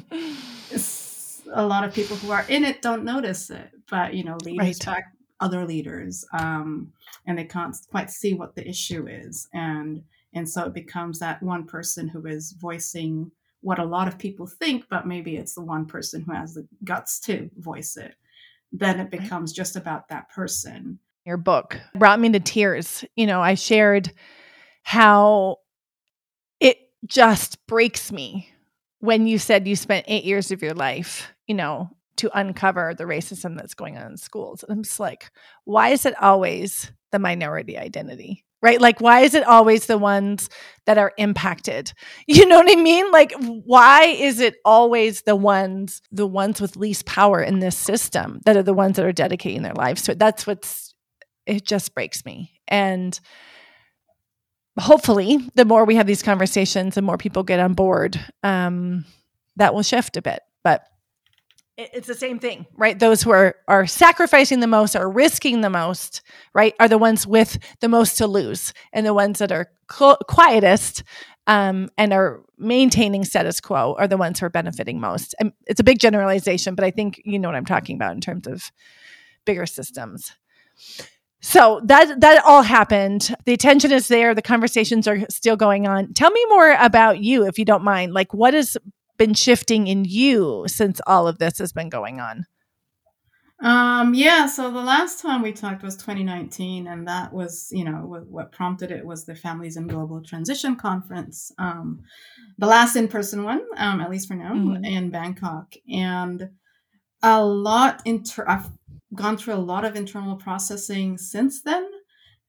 a 1.52 1.66
lot 1.66 1.84
of 1.84 1.94
people 1.94 2.16
who 2.16 2.30
are 2.30 2.44
in 2.48 2.64
it 2.64 2.82
don't 2.82 3.04
notice 3.04 3.50
it, 3.50 3.70
but 3.90 4.14
you 4.14 4.24
know, 4.24 4.36
leaders 4.44 4.78
right. 4.86 4.96
back 4.96 5.12
other 5.40 5.64
leaders, 5.64 6.24
um, 6.32 6.92
and 7.26 7.38
they 7.38 7.44
can't 7.44 7.76
quite 7.90 8.10
see 8.10 8.34
what 8.34 8.54
the 8.54 8.68
issue 8.68 9.06
is, 9.06 9.48
and 9.52 10.02
and 10.34 10.48
so 10.48 10.64
it 10.64 10.74
becomes 10.74 11.18
that 11.18 11.42
one 11.42 11.64
person 11.64 12.08
who 12.08 12.26
is 12.26 12.52
voicing 12.52 13.30
what 13.68 13.78
a 13.78 13.84
lot 13.84 14.08
of 14.08 14.16
people 14.16 14.46
think, 14.46 14.86
but 14.88 15.06
maybe 15.06 15.36
it's 15.36 15.54
the 15.54 15.60
one 15.60 15.84
person 15.84 16.22
who 16.22 16.32
has 16.32 16.54
the 16.54 16.66
guts 16.84 17.20
to 17.20 17.50
voice 17.58 17.98
it. 17.98 18.14
Then 18.72 18.98
it 18.98 19.10
becomes 19.10 19.52
just 19.52 19.76
about 19.76 20.08
that 20.08 20.30
person. 20.30 20.98
Your 21.26 21.36
book 21.36 21.78
brought 21.94 22.18
me 22.18 22.30
to 22.30 22.40
tears. 22.40 23.04
You 23.14 23.26
know, 23.26 23.42
I 23.42 23.56
shared 23.56 24.10
how 24.84 25.56
it 26.60 26.78
just 27.04 27.66
breaks 27.66 28.10
me 28.10 28.48
when 29.00 29.26
you 29.26 29.38
said 29.38 29.68
you 29.68 29.76
spent 29.76 30.06
eight 30.08 30.24
years 30.24 30.50
of 30.50 30.62
your 30.62 30.72
life, 30.72 31.30
you 31.46 31.54
know, 31.54 31.90
to 32.16 32.30
uncover 32.32 32.94
the 32.94 33.04
racism 33.04 33.54
that's 33.54 33.74
going 33.74 33.98
on 33.98 34.12
in 34.12 34.16
schools. 34.16 34.62
And 34.62 34.72
I'm 34.72 34.82
just 34.82 34.98
like, 34.98 35.30
why 35.64 35.90
is 35.90 36.06
it 36.06 36.14
always 36.22 36.90
the 37.12 37.18
minority 37.18 37.76
identity? 37.76 38.46
Right? 38.60 38.80
Like, 38.80 39.00
why 39.00 39.20
is 39.20 39.34
it 39.34 39.44
always 39.44 39.86
the 39.86 39.98
ones 39.98 40.50
that 40.86 40.98
are 40.98 41.12
impacted? 41.16 41.92
You 42.26 42.46
know 42.46 42.58
what 42.58 42.70
I 42.70 42.80
mean? 42.80 43.10
Like, 43.10 43.32
why 43.40 44.04
is 44.06 44.40
it 44.40 44.56
always 44.64 45.22
the 45.22 45.36
ones, 45.36 46.02
the 46.10 46.26
ones 46.26 46.60
with 46.60 46.76
least 46.76 47.06
power 47.06 47.40
in 47.40 47.60
this 47.60 47.76
system 47.76 48.40
that 48.44 48.56
are 48.56 48.62
the 48.62 48.74
ones 48.74 48.96
that 48.96 49.06
are 49.06 49.12
dedicating 49.12 49.62
their 49.62 49.74
lives 49.74 50.02
to 50.02 50.12
it? 50.12 50.18
That's 50.18 50.46
what's, 50.46 50.94
it 51.46 51.64
just 51.64 51.94
breaks 51.94 52.24
me. 52.24 52.52
And 52.66 53.18
hopefully, 54.78 55.38
the 55.54 55.64
more 55.64 55.84
we 55.84 55.96
have 55.96 56.06
these 56.06 56.22
conversations, 56.22 56.94
the 56.94 57.02
more 57.02 57.18
people 57.18 57.42
get 57.42 57.60
on 57.60 57.74
board, 57.74 58.18
um, 58.42 59.04
that 59.56 59.74
will 59.74 59.82
shift 59.82 60.16
a 60.16 60.22
bit. 60.22 60.40
But 60.62 60.82
it's 61.78 62.08
the 62.08 62.14
same 62.14 62.40
thing, 62.40 62.66
right? 62.76 62.98
Those 62.98 63.22
who 63.22 63.30
are 63.30 63.54
are 63.68 63.86
sacrificing 63.86 64.60
the 64.60 64.66
most, 64.66 64.96
are 64.96 65.08
risking 65.08 65.60
the 65.60 65.70
most, 65.70 66.22
right, 66.52 66.74
are 66.80 66.88
the 66.88 66.98
ones 66.98 67.26
with 67.26 67.58
the 67.80 67.88
most 67.88 68.18
to 68.18 68.26
lose, 68.26 68.74
and 68.92 69.06
the 69.06 69.14
ones 69.14 69.38
that 69.38 69.52
are 69.52 69.70
cl- 69.90 70.18
quietest 70.28 71.04
um, 71.46 71.88
and 71.96 72.12
are 72.12 72.42
maintaining 72.58 73.24
status 73.24 73.60
quo 73.60 73.94
are 73.96 74.08
the 74.08 74.16
ones 74.16 74.40
who 74.40 74.46
are 74.46 74.50
benefiting 74.50 75.00
most. 75.00 75.36
And 75.38 75.52
it's 75.66 75.80
a 75.80 75.84
big 75.84 76.00
generalization, 76.00 76.74
but 76.74 76.84
I 76.84 76.90
think 76.90 77.20
you 77.24 77.38
know 77.38 77.48
what 77.48 77.54
I'm 77.54 77.64
talking 77.64 77.94
about 77.94 78.14
in 78.14 78.20
terms 78.20 78.48
of 78.48 78.72
bigger 79.44 79.64
systems. 79.64 80.32
So 81.40 81.80
that 81.84 82.20
that 82.20 82.44
all 82.44 82.62
happened. 82.62 83.34
The 83.44 83.52
attention 83.52 83.92
is 83.92 84.08
there. 84.08 84.34
The 84.34 84.42
conversations 84.42 85.06
are 85.06 85.20
still 85.30 85.56
going 85.56 85.86
on. 85.86 86.12
Tell 86.12 86.32
me 86.32 86.44
more 86.48 86.72
about 86.72 87.20
you, 87.20 87.46
if 87.46 87.56
you 87.58 87.64
don't 87.64 87.84
mind. 87.84 88.12
Like, 88.12 88.34
what 88.34 88.54
has 88.54 88.76
been 89.18 89.34
shifting 89.34 89.86
in 89.86 90.04
you 90.04 90.64
since 90.66 91.00
all 91.06 91.28
of 91.28 91.38
this 91.38 91.58
has 91.58 91.72
been 91.72 91.88
going 91.88 92.20
on? 92.20 92.46
Um, 93.60 94.14
yeah, 94.14 94.46
so 94.46 94.70
the 94.70 94.80
last 94.80 95.20
time 95.20 95.42
we 95.42 95.52
talked 95.52 95.82
was 95.82 95.96
2019, 95.96 96.86
and 96.86 97.08
that 97.08 97.32
was, 97.32 97.68
you 97.72 97.84
know, 97.84 98.06
what, 98.06 98.26
what 98.28 98.52
prompted 98.52 98.92
it 98.92 99.04
was 99.04 99.24
the 99.24 99.34
Families 99.34 99.76
in 99.76 99.88
Global 99.88 100.22
Transition 100.22 100.76
Conference, 100.76 101.50
um, 101.58 102.00
the 102.58 102.66
last 102.66 102.94
in 102.94 103.08
person 103.08 103.42
one, 103.42 103.62
um, 103.76 104.00
at 104.00 104.10
least 104.10 104.28
for 104.28 104.34
now, 104.34 104.52
mm-hmm. 104.52 104.84
in 104.84 105.10
Bangkok. 105.10 105.74
And 105.92 106.50
a 107.22 107.44
lot, 107.44 108.00
inter- 108.04 108.46
I've 108.48 108.70
gone 109.14 109.36
through 109.36 109.54
a 109.54 109.56
lot 109.56 109.84
of 109.84 109.96
internal 109.96 110.36
processing 110.36 111.18
since 111.18 111.62
then. 111.62 111.88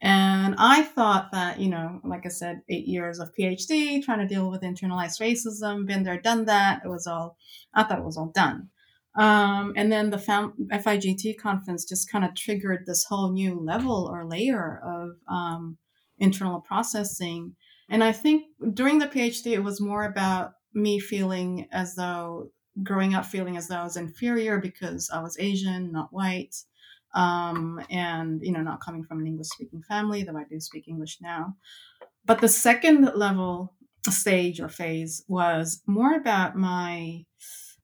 And 0.01 0.55
I 0.57 0.83
thought 0.83 1.31
that, 1.33 1.59
you 1.59 1.69
know, 1.69 1.99
like 2.05 2.25
I 2.25 2.29
said, 2.29 2.61
eight 2.69 2.87
years 2.87 3.19
of 3.19 3.33
PhD, 3.37 4.01
trying 4.03 4.19
to 4.19 4.33
deal 4.33 4.49
with 4.49 4.61
internalized 4.61 5.19
racism, 5.19 5.85
been 5.85 6.03
there, 6.03 6.19
done 6.19 6.45
that. 6.45 6.81
It 6.85 6.87
was 6.87 7.05
all, 7.05 7.37
I 7.73 7.83
thought 7.83 7.99
it 7.99 8.05
was 8.05 8.17
all 8.17 8.31
done. 8.33 8.69
Um, 9.15 9.73
and 9.75 9.91
then 9.91 10.09
the 10.09 10.17
FIGT 10.17 11.37
conference 11.37 11.83
just 11.83 12.09
kind 12.09 12.23
of 12.23 12.35
triggered 12.35 12.85
this 12.85 13.03
whole 13.03 13.31
new 13.31 13.59
level 13.59 14.09
or 14.09 14.25
layer 14.25 14.81
of 14.85 15.17
um, 15.27 15.77
internal 16.17 16.61
processing. 16.61 17.55
And 17.89 18.01
I 18.03 18.13
think 18.13 18.45
during 18.73 18.99
the 18.99 19.07
PhD, 19.07 19.51
it 19.51 19.63
was 19.63 19.81
more 19.81 20.05
about 20.05 20.53
me 20.73 20.99
feeling 20.99 21.67
as 21.71 21.95
though 21.95 22.51
growing 22.83 23.13
up 23.13 23.25
feeling 23.25 23.57
as 23.57 23.67
though 23.67 23.75
I 23.75 23.83
was 23.83 23.97
inferior 23.97 24.59
because 24.59 25.09
I 25.09 25.21
was 25.21 25.37
Asian, 25.39 25.91
not 25.91 26.13
white, 26.13 26.55
um, 27.13 27.81
and 27.89 28.41
you 28.43 28.51
know, 28.51 28.61
not 28.61 28.81
coming 28.81 29.03
from 29.03 29.19
an 29.19 29.27
English 29.27 29.47
speaking 29.47 29.81
family, 29.87 30.23
though 30.23 30.37
I 30.37 30.43
do 30.49 30.59
speak 30.59 30.87
English 30.87 31.17
now. 31.21 31.55
But 32.25 32.41
the 32.41 32.47
second 32.47 33.11
level 33.15 33.73
stage 34.09 34.59
or 34.59 34.69
phase 34.69 35.23
was 35.27 35.81
more 35.85 36.15
about 36.15 36.55
my, 36.55 37.25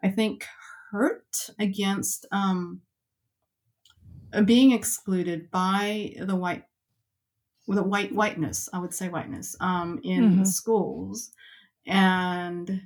I 0.03 0.09
think, 0.09 0.45
hurt 0.91 1.49
against 1.59 2.25
um, 2.31 2.81
being 4.45 4.71
excluded 4.71 5.49
by 5.51 6.13
the 6.19 6.35
white 6.35 6.63
the 7.67 7.83
white 7.83 8.13
whiteness 8.13 8.69
i 8.73 8.79
would 8.79 8.93
say 8.93 9.09
whiteness 9.09 9.55
um, 9.59 9.99
in 10.03 10.31
mm-hmm. 10.31 10.43
schools 10.43 11.31
and 11.87 12.81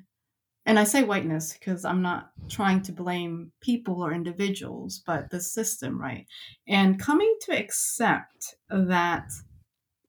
and 0.69 0.77
I 0.77 0.83
say 0.83 1.01
whiteness 1.01 1.53
because 1.53 1.83
I'm 1.83 2.03
not 2.03 2.29
trying 2.47 2.83
to 2.83 2.91
blame 2.91 3.51
people 3.59 4.03
or 4.03 4.13
individuals, 4.13 5.01
but 5.03 5.31
the 5.31 5.41
system, 5.41 5.99
right? 5.99 6.27
And 6.67 7.01
coming 7.01 7.35
to 7.41 7.57
accept 7.57 8.53
that 8.69 9.31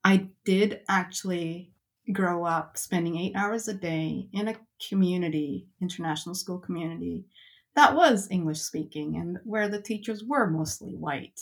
I 0.03 0.27
did 0.45 0.81
actually 0.87 1.71
grow 2.13 2.45
up 2.45 2.77
spending 2.77 3.17
eight 3.17 3.35
hours 3.35 3.67
a 3.69 3.73
day 3.73 4.27
in 4.33 4.49
a 4.49 4.55
community, 4.87 5.65
international 5.81 6.35
school 6.35 6.59
community, 6.59 7.25
that 7.75 7.95
was 7.95 8.29
English 8.29 8.61
speaking 8.61 9.17
and 9.17 9.39
where 9.43 9.67
the 9.67 9.81
teachers 9.81 10.23
were 10.23 10.47
mostly 10.47 10.93
white. 10.93 11.41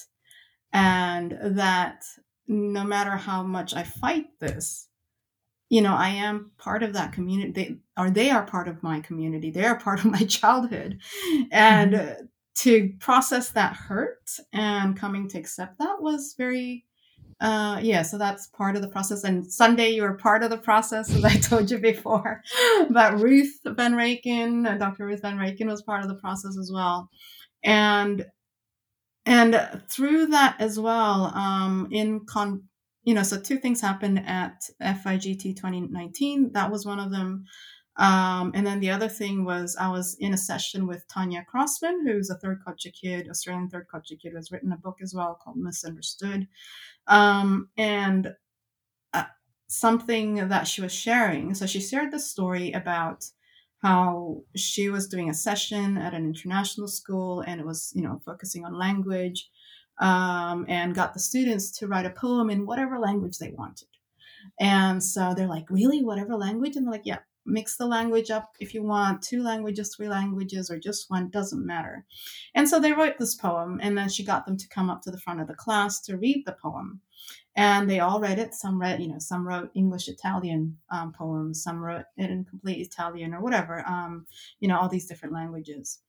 And 0.72 1.38
that 1.42 2.06
no 2.48 2.86
matter 2.86 3.18
how 3.18 3.44
much 3.44 3.74
I 3.74 3.84
fight 3.84 4.28
this, 4.40 4.88
you 5.70 5.82
know, 5.82 5.94
I 5.94 6.10
am 6.10 6.52
part 6.58 6.82
of 6.82 6.94
that 6.94 7.14
community, 7.14 7.52
they, 7.52 7.78
or 8.02 8.10
they 8.10 8.32
are 8.32 8.44
part 8.44 8.68
of 8.68 8.82
my 8.82 9.00
community. 9.02 9.52
They 9.52 9.66
are 9.66 9.80
part 9.80 10.00
of 10.00 10.12
my 10.12 10.24
childhood. 10.26 11.00
And 11.52 11.94
mm-hmm. 11.94 12.26
to 12.56 12.94
process 13.00 13.52
that 13.52 13.76
hurt 13.76 14.30
and 14.52 14.98
coming 14.98 15.30
to 15.30 15.38
accept 15.38 15.78
that 15.78 16.02
was 16.02 16.34
very, 16.38 16.86
uh, 17.40 17.80
yeah, 17.82 18.02
so 18.02 18.18
that's 18.18 18.48
part 18.48 18.76
of 18.76 18.82
the 18.82 18.90
process. 18.90 19.24
And 19.24 19.46
Sunday, 19.46 19.90
you 19.90 20.02
were 20.02 20.16
part 20.16 20.44
of 20.44 20.50
the 20.50 20.58
process, 20.58 21.14
as 21.14 21.24
I 21.24 21.36
told 21.36 21.70
you 21.70 21.78
before. 21.78 22.42
but 22.90 23.20
Ruth 23.20 23.60
Van 23.64 23.94
Reken, 23.94 24.68
uh, 24.68 24.78
Dr. 24.78 25.06
Ruth 25.06 25.22
Van 25.22 25.38
Reken 25.38 25.68
was 25.68 25.84
part 25.84 26.02
of 26.02 26.10
the 26.10 26.16
process 26.16 26.58
as 26.58 26.72
well. 26.74 27.10
And 27.64 28.26
and 29.26 29.84
through 29.90 30.28
that 30.28 30.56
as 30.60 30.80
well, 30.80 31.32
um, 31.36 31.88
in 31.92 32.26
con- 32.26 32.64
you 33.03 33.13
know, 33.13 33.24
so 33.24 33.39
two 33.39 33.58
things 33.58 33.82
happened 33.82 34.20
at 34.25 34.70
FIGT 34.82 35.56
2019. 35.56 36.51
That 36.53 36.72
was 36.72 36.86
one 36.86 37.00
of 37.00 37.12
them. 37.12 37.46
Um, 37.98 38.51
and 38.56 38.65
then 38.65 38.79
the 38.79 38.91
other 38.91 39.10
thing 39.10 39.44
was 39.44 39.75
I 39.79 39.89
was 39.89 40.15
in 40.20 40.34
a 40.34 40.38
session 40.38 40.88
with 40.88 41.06
Tanya 41.10 41.44
Crossman, 41.44 42.06
who's 42.06 42.29
a 42.29 42.38
third 42.38 42.62
culture 42.63 42.91
kid, 42.91 43.27
Australian 43.29 43.70
third 43.70 43.88
culture 43.91 44.15
kid, 44.15 44.29
who 44.32 44.38
has 44.38 44.51
written 44.51 44.72
a 44.72 44.77
book 44.77 44.98
as 45.01 45.13
well 45.13 45.38
called 45.44 45.58
Misunderstood. 45.58 46.48
Um, 47.08 47.70
and 47.77 48.36
uh, 49.13 49.25
something 49.68 50.48
that 50.48 50.68
she 50.68 50.82
was 50.82 50.94
sharing. 50.94 51.53
So 51.53 51.65
she 51.65 51.82
shared 51.82 52.12
the 52.12 52.20
story 52.20 52.72
about 52.72 53.25
how 53.82 54.44
she 54.56 54.89
was 54.89 55.08
doing 55.08 55.29
a 55.29 55.34
session 55.34 55.98
at 55.98 56.13
an 56.13 56.25
international 56.25 56.88
school 56.88 57.41
and 57.41 57.60
it 57.60 57.65
was, 57.65 57.91
you 57.96 58.01
know, 58.01 58.22
focusing 58.25 58.65
on 58.65 58.77
language 58.77 59.50
um, 60.00 60.65
and 60.68 60.96
got 60.96 61.13
the 61.13 61.20
students 61.20 61.72
to 61.72 61.88
write 61.88 62.06
a 62.06 62.12
poem 62.12 62.50
in 62.50 62.65
whatever 62.65 63.00
language 63.00 63.38
they 63.38 63.51
wanted. 63.51 63.88
And 64.60 65.03
so 65.03 65.34
they're 65.36 65.48
like, 65.48 65.70
really, 65.70 66.03
whatever 66.03 66.36
language? 66.36 66.75
And 66.75 66.86
they're 66.86 66.94
like, 66.94 67.06
yeah, 67.06 67.20
mix 67.46 67.77
the 67.77 67.86
language 67.86 68.29
up 68.29 68.56
if 68.60 68.74
you 68.74 68.84
want 68.84 69.22
two 69.22 69.41
languages, 69.41 69.94
three 69.96 70.08
languages, 70.08 70.70
or 70.70 70.79
just 70.79 71.10
one, 71.10 71.29
doesn't 71.29 71.65
matter. 71.65 72.06
And 72.56 72.68
so 72.68 72.79
they 72.79 72.94
wrote 72.94 73.18
this 73.18 73.36
poem, 73.36 73.79
and 73.82 73.98
then 73.98 74.10
she 74.10 74.24
got 74.24 74.46
them 74.46 74.58
to 74.58 74.70
come 74.70 74.89
up 74.89 75.01
to 75.03 75.12
the 75.12 75.20
front 75.20 75.41
of 75.41 75.48
the 75.48 75.56
class 75.56 76.00
to 76.01 76.18
read 76.18 76.44
the 76.46 76.56
poem. 76.62 77.01
And 77.56 77.89
they 77.89 78.00
all 78.00 78.22
read 78.22 78.39
it. 78.39 78.53
Some 78.53 78.79
read, 78.79 79.01
you 79.01 79.10
know, 79.10 79.20
some 79.20 79.46
wrote 79.46 79.72
English 79.75 80.08
Italian 80.08 80.77
um, 80.91 81.12
poems, 81.12 81.63
some 81.63 81.79
wrote 81.79 82.06
it 82.15 82.29
in 82.29 82.46
complete 82.46 82.79
Italian 82.79 83.34
or 83.34 83.41
whatever, 83.41 83.84
um, 83.88 84.25
you 84.60 84.68
know, 84.68 84.79
all 84.79 84.88
these 84.88 85.08
different 85.08 85.34
languages. 85.34 86.00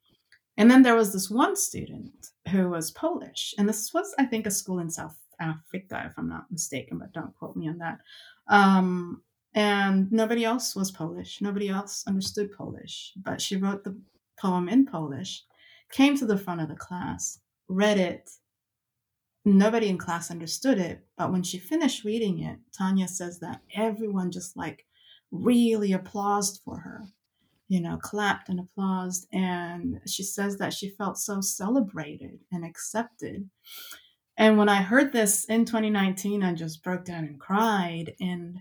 And 0.56 0.70
then 0.70 0.82
there 0.82 0.96
was 0.96 1.12
this 1.12 1.30
one 1.30 1.56
student 1.56 2.28
who 2.50 2.68
was 2.68 2.90
Polish, 2.90 3.54
and 3.56 3.68
this 3.68 3.92
was, 3.94 4.14
I 4.18 4.26
think, 4.26 4.46
a 4.46 4.50
school 4.50 4.78
in 4.78 4.90
South 4.90 5.16
Africa, 5.40 6.02
if 6.06 6.12
I'm 6.18 6.28
not 6.28 6.50
mistaken, 6.50 6.98
but 6.98 7.12
don't 7.12 7.34
quote 7.36 7.56
me 7.56 7.68
on 7.68 7.78
that. 7.78 7.98
Um, 8.48 9.22
and 9.54 10.10
nobody 10.12 10.44
else 10.44 10.76
was 10.76 10.90
Polish. 10.90 11.40
Nobody 11.40 11.68
else 11.68 12.04
understood 12.06 12.52
Polish, 12.52 13.12
but 13.16 13.40
she 13.40 13.56
wrote 13.56 13.84
the 13.84 13.98
poem 14.38 14.68
in 14.68 14.86
Polish, 14.86 15.44
came 15.90 16.16
to 16.16 16.26
the 16.26 16.38
front 16.38 16.60
of 16.60 16.68
the 16.68 16.76
class, 16.76 17.40
read 17.68 17.98
it. 17.98 18.30
Nobody 19.44 19.88
in 19.88 19.96
class 19.96 20.30
understood 20.30 20.78
it, 20.78 21.06
but 21.16 21.32
when 21.32 21.42
she 21.42 21.58
finished 21.58 22.04
reading 22.04 22.42
it, 22.42 22.58
Tanya 22.76 23.08
says 23.08 23.40
that 23.40 23.62
everyone 23.74 24.30
just 24.30 24.56
like 24.56 24.84
really 25.30 25.92
applauded 25.92 26.58
for 26.64 26.78
her 26.80 27.06
you 27.70 27.80
know, 27.80 27.96
clapped 27.98 28.48
and 28.48 28.58
applauded. 28.58 29.14
And 29.32 30.00
she 30.04 30.24
says 30.24 30.58
that 30.58 30.74
she 30.74 30.90
felt 30.90 31.16
so 31.16 31.40
celebrated 31.40 32.40
and 32.50 32.64
accepted. 32.64 33.48
And 34.36 34.58
when 34.58 34.68
I 34.68 34.82
heard 34.82 35.12
this 35.12 35.44
in 35.44 35.64
2019, 35.64 36.42
I 36.42 36.52
just 36.52 36.82
broke 36.82 37.04
down 37.04 37.24
and 37.24 37.38
cried. 37.38 38.14
And 38.20 38.58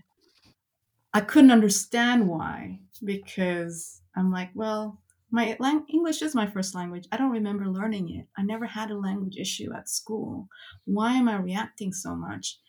I 1.12 1.22
couldn't 1.22 1.50
understand 1.50 2.28
why, 2.28 2.78
because 3.02 4.00
I'm 4.14 4.30
like, 4.30 4.50
well, 4.54 5.02
my 5.32 5.56
lang- 5.58 5.86
English 5.88 6.22
is 6.22 6.36
my 6.36 6.46
first 6.46 6.76
language. 6.76 7.08
I 7.10 7.16
don't 7.16 7.32
remember 7.32 7.66
learning 7.66 8.14
it. 8.14 8.28
I 8.38 8.42
never 8.42 8.66
had 8.66 8.92
a 8.92 8.98
language 8.98 9.38
issue 9.38 9.72
at 9.74 9.88
school. 9.88 10.46
Why 10.84 11.14
am 11.14 11.28
I 11.28 11.36
reacting 11.36 11.92
so 11.92 12.14
much? 12.14 12.60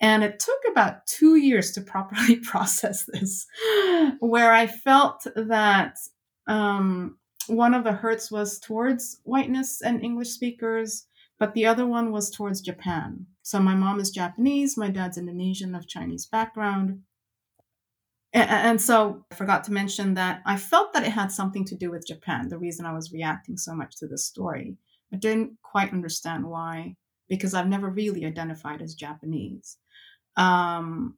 And 0.00 0.24
it 0.24 0.38
took 0.38 0.60
about 0.70 1.06
two 1.06 1.36
years 1.36 1.72
to 1.72 1.80
properly 1.94 2.36
process 2.36 3.04
this, 3.06 3.46
where 4.20 4.52
I 4.52 4.66
felt 4.66 5.26
that 5.34 5.96
um, 6.46 7.18
one 7.46 7.74
of 7.74 7.84
the 7.84 7.92
hurts 7.92 8.30
was 8.30 8.58
towards 8.58 9.20
whiteness 9.24 9.80
and 9.82 10.02
English 10.02 10.30
speakers, 10.30 11.06
but 11.38 11.54
the 11.54 11.66
other 11.66 11.86
one 11.86 12.12
was 12.12 12.30
towards 12.30 12.60
Japan. 12.60 13.26
So 13.42 13.60
my 13.60 13.74
mom 13.74 14.00
is 14.00 14.10
Japanese, 14.10 14.76
my 14.76 14.90
dad's 14.90 15.18
Indonesian 15.18 15.74
of 15.74 15.88
Chinese 15.88 16.26
background. 16.26 17.00
And, 18.32 18.82
so 18.82 19.24
I 19.30 19.36
forgot 19.36 19.62
to 19.64 19.72
mention 19.72 20.14
that 20.14 20.42
I 20.44 20.56
felt 20.56 20.92
that 20.92 21.04
it 21.04 21.12
had 21.12 21.30
something 21.30 21.64
to 21.66 21.76
do 21.76 21.92
with 21.92 22.06
Japan, 22.06 22.48
the 22.48 22.58
reason 22.58 22.84
I 22.84 22.92
was 22.92 23.12
reacting 23.12 23.56
so 23.56 23.76
much 23.76 23.96
to 23.98 24.08
this 24.08 24.26
story. 24.26 24.76
I 25.12 25.16
didn't 25.16 25.52
quite 25.62 25.92
understand 25.92 26.44
why, 26.44 26.96
because 27.28 27.54
I've 27.54 27.68
never 27.68 27.90
really 27.90 28.24
identified 28.26 28.82
as 28.82 28.96
Japanese. 28.96 29.78
Um, 30.36 31.16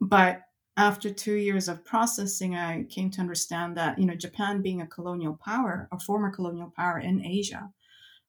but 0.00 0.42
after 0.76 1.10
two 1.10 1.34
years 1.34 1.68
of 1.68 1.84
processing, 1.84 2.54
I 2.54 2.84
came 2.84 3.10
to 3.10 3.20
understand 3.20 3.76
that, 3.76 3.98
you 3.98 4.06
know, 4.06 4.14
Japan 4.14 4.62
being 4.62 4.80
a 4.80 4.86
colonial 4.86 5.38
power, 5.44 5.88
a 5.92 5.98
former 5.98 6.30
colonial 6.30 6.72
power 6.74 6.98
in 6.98 7.24
Asia, 7.24 7.68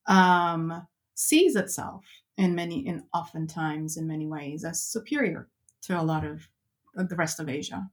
um, 0.08 0.86
sees 1.16 1.56
itself 1.56 2.04
in 2.38 2.54
many, 2.56 2.86
in 2.88 3.04
oftentimes 3.14 3.98
in 3.98 4.08
many 4.08 4.28
ways 4.28 4.66
as 4.66 4.82
superior 4.82 5.48
to 5.84 6.00
a 6.00 6.04
lot 6.04 6.26
of 6.26 6.48
the 6.96 7.16
rest 7.16 7.40
of 7.40 7.48
Asia. 7.48 7.90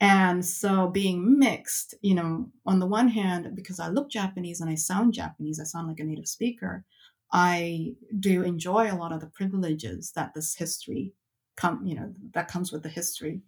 And 0.00 0.44
so 0.44 0.88
being 0.88 1.38
mixed, 1.38 1.94
you 2.00 2.14
know, 2.14 2.50
on 2.66 2.80
the 2.80 2.86
one 2.86 3.08
hand, 3.08 3.54
because 3.54 3.78
I 3.78 3.88
look 3.88 4.10
Japanese 4.10 4.60
and 4.60 4.70
I 4.70 4.74
sound 4.74 5.14
Japanese, 5.14 5.60
I 5.60 5.64
sound 5.64 5.86
like 5.86 6.00
a 6.00 6.04
native 6.04 6.26
speaker, 6.26 6.84
I 7.32 7.94
do 8.18 8.42
enjoy 8.42 8.90
a 8.90 8.96
lot 8.96 9.12
of 9.12 9.20
the 9.20 9.28
privileges 9.28 10.12
that 10.16 10.34
this 10.34 10.54
history 10.54 11.12
come, 11.56 11.86
you 11.86 11.94
know, 11.94 12.12
that 12.34 12.48
comes 12.48 12.72
with 12.72 12.82
the 12.82 12.88
history. 12.88 13.40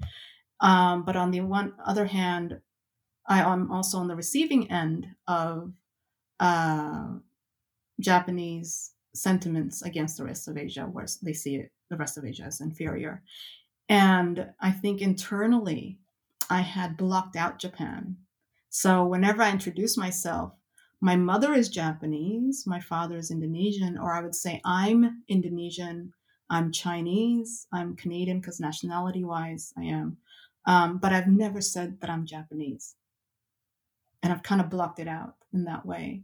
Um, 0.60 1.04
but 1.04 1.16
on 1.16 1.30
the 1.30 1.40
one 1.40 1.72
other 1.84 2.06
hand, 2.06 2.60
I 3.26 3.40
am 3.40 3.70
also 3.70 3.98
on 3.98 4.08
the 4.08 4.16
receiving 4.16 4.70
end 4.70 5.06
of 5.26 5.72
uh, 6.40 7.06
Japanese 8.00 8.92
sentiments 9.14 9.82
against 9.82 10.16
the 10.16 10.24
rest 10.24 10.48
of 10.48 10.58
Asia, 10.58 10.82
where 10.82 11.06
they 11.22 11.32
see 11.32 11.56
it, 11.56 11.72
the 11.90 11.96
rest 11.96 12.18
of 12.18 12.24
Asia 12.24 12.44
as 12.44 12.60
inferior. 12.60 13.22
And 13.88 14.50
I 14.60 14.70
think 14.72 15.00
internally, 15.00 15.98
I 16.50 16.60
had 16.60 16.96
blocked 16.96 17.36
out 17.36 17.58
Japan. 17.58 18.16
So 18.70 19.04
whenever 19.04 19.42
I 19.42 19.50
introduce 19.50 19.96
myself, 19.96 20.52
my 21.00 21.16
mother 21.16 21.52
is 21.52 21.68
Japanese, 21.68 22.66
my 22.66 22.80
father 22.80 23.16
is 23.16 23.30
Indonesian, 23.30 23.98
or 23.98 24.14
I 24.14 24.20
would 24.20 24.34
say 24.34 24.60
I'm 24.64 25.22
Indonesian, 25.28 26.12
I'm 26.54 26.70
Chinese, 26.70 27.66
I'm 27.72 27.96
Canadian 27.96 28.38
because 28.38 28.60
nationality 28.60 29.24
wise 29.24 29.72
I 29.76 29.86
am. 29.86 30.18
Um, 30.66 30.98
but 30.98 31.12
I've 31.12 31.26
never 31.26 31.60
said 31.60 32.00
that 32.00 32.08
I'm 32.08 32.26
Japanese. 32.26 32.94
And 34.22 34.32
I've 34.32 34.44
kind 34.44 34.60
of 34.60 34.70
blocked 34.70 35.00
it 35.00 35.08
out 35.08 35.34
in 35.52 35.64
that 35.64 35.84
way. 35.84 36.22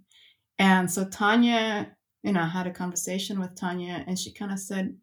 And 0.60 0.88
so 0.88 1.04
Tanya, 1.04 1.96
you 2.22 2.32
know, 2.32 2.42
I 2.42 2.46
had 2.46 2.68
a 2.68 2.70
conversation 2.70 3.40
with 3.40 3.56
Tanya 3.56 4.04
and 4.06 4.16
she 4.16 4.30
kind 4.30 4.52
of 4.52 4.60
said, 4.60 4.96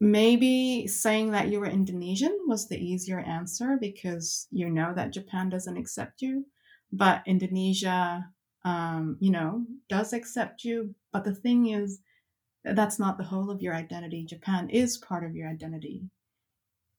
maybe 0.00 0.86
saying 0.86 1.32
that 1.32 1.48
you 1.48 1.60
were 1.60 1.66
Indonesian 1.66 2.38
was 2.46 2.68
the 2.68 2.82
easier 2.82 3.20
answer 3.20 3.76
because 3.78 4.48
you 4.50 4.70
know 4.70 4.94
that 4.96 5.12
Japan 5.12 5.50
doesn't 5.50 5.76
accept 5.76 6.22
you. 6.22 6.46
But 6.90 7.22
Indonesia, 7.26 8.26
um, 8.64 9.18
you 9.20 9.30
know, 9.30 9.66
does 9.90 10.14
accept 10.14 10.64
you. 10.64 10.94
But 11.12 11.24
the 11.24 11.34
thing 11.34 11.66
is, 11.66 12.00
that's 12.64 12.98
not 12.98 13.18
the 13.18 13.24
whole 13.24 13.50
of 13.50 13.62
your 13.62 13.74
identity. 13.74 14.24
Japan 14.24 14.68
is 14.68 14.98
part 14.98 15.24
of 15.24 15.34
your 15.34 15.48
identity. 15.48 16.02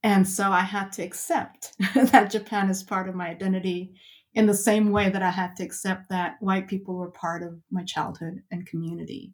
And 0.04 0.28
so 0.28 0.52
I 0.52 0.62
had 0.62 0.92
to 0.94 1.04
accept 1.04 1.74
that 1.96 2.32
Japan 2.32 2.70
is 2.70 2.84
part 2.84 3.08
of 3.08 3.16
my 3.16 3.30
identity 3.30 3.94
in 4.34 4.48
the 4.48 4.54
same 4.54 4.92
way 4.92 5.10
that 5.10 5.22
I 5.22 5.30
had 5.30 5.56
to 5.58 5.64
accept 5.64 6.10
that 6.10 6.38
white 6.40 6.68
people 6.68 6.96
were 6.96 7.12
part 7.12 7.44
of 7.44 7.60
my 7.70 7.84
childhood 7.84 8.42
and 8.50 8.66
community. 8.66 9.34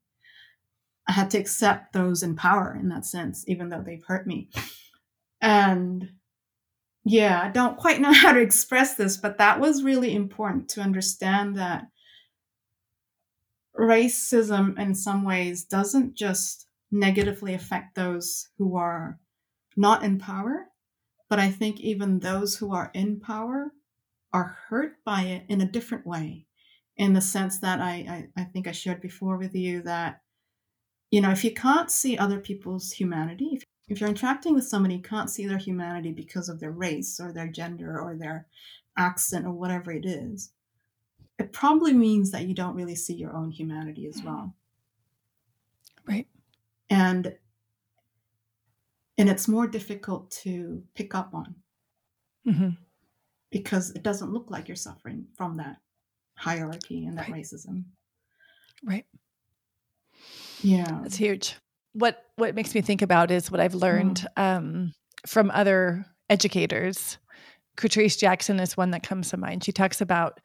I 1.07 1.13
had 1.13 1.29
to 1.31 1.37
accept 1.37 1.93
those 1.93 2.23
in 2.23 2.35
power 2.35 2.75
in 2.77 2.89
that 2.89 3.05
sense, 3.05 3.45
even 3.47 3.69
though 3.69 3.81
they've 3.81 4.03
hurt 4.05 4.27
me. 4.27 4.49
And 5.39 6.09
yeah, 7.05 7.41
I 7.41 7.49
don't 7.49 7.77
quite 7.77 8.01
know 8.01 8.11
how 8.11 8.33
to 8.33 8.41
express 8.41 8.95
this, 8.95 9.17
but 9.17 9.37
that 9.37 9.59
was 9.59 9.83
really 9.83 10.13
important 10.13 10.69
to 10.69 10.81
understand 10.81 11.55
that 11.57 11.87
racism 13.77 14.77
in 14.79 14.95
some 14.95 15.23
ways 15.23 15.63
doesn't 15.63 16.15
just 16.15 16.67
negatively 16.91 17.53
affect 17.53 17.95
those 17.95 18.49
who 18.57 18.75
are 18.75 19.19
not 19.75 20.03
in 20.03 20.17
power, 20.17 20.67
but 21.29 21.39
I 21.39 21.49
think 21.49 21.79
even 21.79 22.19
those 22.19 22.57
who 22.57 22.73
are 22.73 22.91
in 22.93 23.19
power 23.19 23.71
are 24.33 24.57
hurt 24.69 25.03
by 25.05 25.21
it 25.23 25.43
in 25.47 25.61
a 25.61 25.71
different 25.71 26.05
way. 26.05 26.45
In 26.95 27.13
the 27.13 27.21
sense 27.21 27.59
that 27.59 27.79
I, 27.79 28.27
I, 28.35 28.41
I 28.41 28.43
think 28.45 28.67
I 28.67 28.71
shared 28.71 29.01
before 29.01 29.37
with 29.37 29.53
you 29.53 29.83
that, 29.83 30.21
you 31.11 31.21
know, 31.21 31.29
if 31.29 31.43
you 31.43 31.53
can't 31.53 31.91
see 31.91 32.17
other 32.17 32.39
people's 32.39 32.91
humanity, 32.91 33.51
if, 33.53 33.63
if 33.87 33.99
you're 33.99 34.09
interacting 34.09 34.55
with 34.55 34.67
somebody 34.67 34.95
you 34.95 35.01
can't 35.01 35.29
see 35.29 35.45
their 35.45 35.59
humanity 35.59 36.11
because 36.11 36.49
of 36.49 36.59
their 36.59 36.71
race 36.71 37.19
or 37.19 37.31
their 37.31 37.47
gender 37.47 38.01
or 38.01 38.15
their 38.15 38.47
accent 38.97 39.45
or 39.45 39.51
whatever 39.51 39.91
it 39.91 40.05
is, 40.05 40.51
it 41.39 41.53
probably 41.53 41.93
means 41.93 42.31
that 42.31 42.47
you 42.47 42.53
don't 42.53 42.75
really 42.75 42.95
see 42.95 43.13
your 43.13 43.35
own 43.35 43.51
humanity 43.51 44.07
as 44.07 44.21
well. 44.23 44.55
Right. 46.07 46.27
And 46.89 47.35
and 49.17 49.29
it's 49.29 49.47
more 49.47 49.67
difficult 49.67 50.29
to 50.29 50.83
pick 50.93 51.15
up 51.15 51.33
on 51.33 51.55
mm-hmm. 52.47 52.69
because 53.51 53.91
it 53.91 54.03
doesn't 54.03 54.31
look 54.31 54.51
like 54.51 54.67
you're 54.67 54.75
suffering 54.75 55.25
from 55.35 55.57
that 55.57 55.77
hierarchy 56.35 57.05
and 57.05 57.17
that 57.17 57.29
right. 57.29 57.41
racism. 57.41 57.83
Right. 58.83 59.05
Yeah. 60.61 60.99
That's 61.01 61.17
huge. 61.17 61.55
What 61.93 62.23
what 62.35 62.55
makes 62.55 62.73
me 62.73 62.81
think 62.81 63.01
about 63.01 63.31
is 63.31 63.51
what 63.51 63.59
I've 63.59 63.75
learned 63.75 64.25
mm. 64.37 64.57
um, 64.57 64.93
from 65.25 65.51
other 65.51 66.05
educators. 66.29 67.17
Catrice 67.75 68.17
Jackson 68.17 68.59
is 68.59 68.77
one 68.77 68.91
that 68.91 69.03
comes 69.03 69.29
to 69.29 69.37
mind. 69.37 69.63
She 69.63 69.71
talks 69.71 70.01
about 70.01 70.39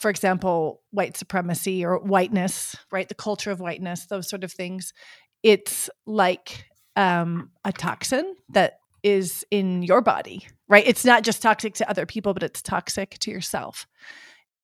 for 0.00 0.10
example, 0.10 0.80
white 0.90 1.16
supremacy 1.16 1.84
or 1.84 1.98
whiteness, 1.98 2.74
right? 2.90 3.08
The 3.08 3.14
culture 3.14 3.50
of 3.50 3.60
whiteness, 3.60 4.06
those 4.06 4.28
sort 4.28 4.44
of 4.44 4.52
things. 4.52 4.94
It's 5.42 5.90
like 6.06 6.64
um, 6.96 7.50
a 7.66 7.72
toxin 7.72 8.34
that 8.48 8.78
is 9.02 9.44
in 9.50 9.82
your 9.82 10.00
body, 10.00 10.46
right? 10.68 10.86
It's 10.86 11.04
not 11.04 11.22
just 11.22 11.42
toxic 11.42 11.74
to 11.74 11.88
other 11.88 12.06
people, 12.06 12.32
but 12.32 12.42
it's 12.42 12.62
toxic 12.62 13.18
to 13.20 13.30
yourself. 13.30 13.86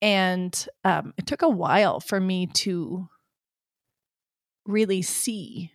And 0.00 0.68
um, 0.84 1.12
it 1.18 1.26
took 1.26 1.42
a 1.42 1.48
while 1.48 2.00
for 2.00 2.18
me 2.18 2.46
to 2.54 3.06
really 4.66 5.02
see 5.02 5.70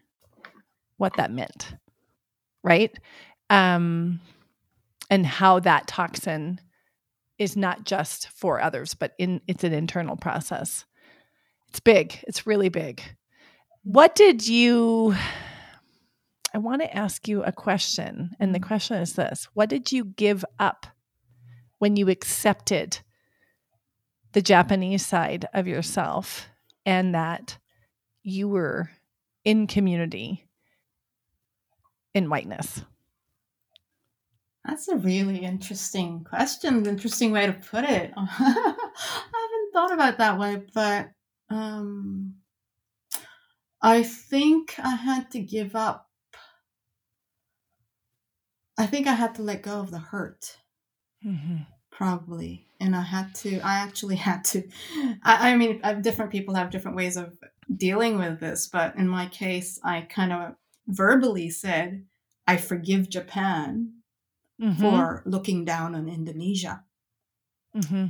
what 0.97 1.17
that 1.17 1.31
meant, 1.31 1.75
right? 2.63 2.95
Um, 3.51 4.21
and 5.09 5.25
how 5.25 5.59
that 5.59 5.87
toxin 5.87 6.59
is 7.41 7.57
not 7.57 7.85
just 7.85 8.29
for 8.29 8.61
others, 8.61 8.93
but 8.93 9.13
in 9.17 9.41
it's 9.47 9.63
an 9.63 9.73
internal 9.73 10.15
process. 10.15 10.85
It's 11.69 11.79
big. 11.79 12.23
It's 12.27 12.45
really 12.45 12.69
big. 12.69 13.01
What 13.83 14.13
did 14.13 14.47
you 14.47 15.15
I 16.53 16.59
want 16.59 16.83
to 16.83 16.95
ask 16.95 17.27
you 17.27 17.43
a 17.43 17.51
question 17.51 18.35
and 18.39 18.53
the 18.53 18.59
mm-hmm. 18.59 18.67
question 18.67 18.97
is 18.97 19.13
this. 19.13 19.47
What 19.55 19.69
did 19.69 19.91
you 19.91 20.05
give 20.05 20.45
up 20.59 20.85
when 21.79 21.95
you 21.95 22.09
accepted 22.09 22.99
the 24.33 24.41
Japanese 24.43 25.03
side 25.03 25.47
of 25.51 25.67
yourself 25.67 26.47
and 26.85 27.15
that 27.15 27.57
you 28.21 28.47
were 28.49 28.91
in 29.43 29.65
community 29.65 30.47
in 32.13 32.29
whiteness? 32.29 32.83
That's 34.65 34.87
a 34.87 34.95
really 34.95 35.39
interesting 35.39 36.23
question, 36.23 36.85
interesting 36.85 37.31
way 37.31 37.47
to 37.47 37.53
put 37.53 37.83
it. 37.83 38.13
I 38.15 38.23
haven't 38.23 39.73
thought 39.73 39.91
about 39.91 40.19
that 40.19 40.37
way, 40.37 40.61
but 40.73 41.09
um, 41.49 42.35
I 43.81 44.03
think 44.03 44.75
I 44.77 44.95
had 44.95 45.31
to 45.31 45.39
give 45.39 45.75
up. 45.75 46.07
I 48.77 48.85
think 48.85 49.07
I 49.07 49.13
had 49.13 49.35
to 49.35 49.41
let 49.41 49.63
go 49.63 49.79
of 49.79 49.89
the 49.89 49.99
hurt, 49.99 50.57
mm-hmm. 51.25 51.57
probably. 51.91 52.67
And 52.79 52.95
I 52.95 53.01
had 53.01 53.33
to, 53.35 53.59
I 53.61 53.75
actually 53.75 54.15
had 54.27 54.43
to. 54.45 54.63
I, 55.23 55.51
I 55.51 55.57
mean, 55.57 55.81
different 56.01 56.31
people 56.31 56.53
have 56.53 56.69
different 56.69 56.97
ways 56.97 57.17
of 57.17 57.37
dealing 57.75 58.19
with 58.19 58.39
this, 58.39 58.67
but 58.67 58.95
in 58.95 59.07
my 59.07 59.25
case, 59.27 59.79
I 59.83 60.01
kind 60.01 60.31
of 60.31 60.55
verbally 60.87 61.49
said, 61.49 62.05
I 62.45 62.57
forgive 62.57 63.09
Japan 63.09 64.00
mm-hmm. 64.61 64.81
for 64.81 65.23
looking 65.25 65.65
down 65.65 65.95
on 65.95 66.07
Indonesia. 66.07 66.83
Mm-hmm. 67.75 68.07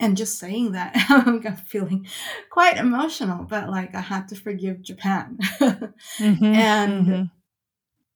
And 0.00 0.16
just 0.16 0.38
saying 0.38 0.72
that, 0.72 0.92
I'm 1.08 1.40
feeling 1.56 2.06
quite 2.50 2.76
emotional, 2.76 3.44
but 3.44 3.70
like 3.70 3.94
I 3.94 4.00
had 4.00 4.28
to 4.28 4.36
forgive 4.36 4.82
Japan. 4.82 5.38
mm-hmm. 5.60 6.44
And 6.44 7.06
mm-hmm. 7.06 7.22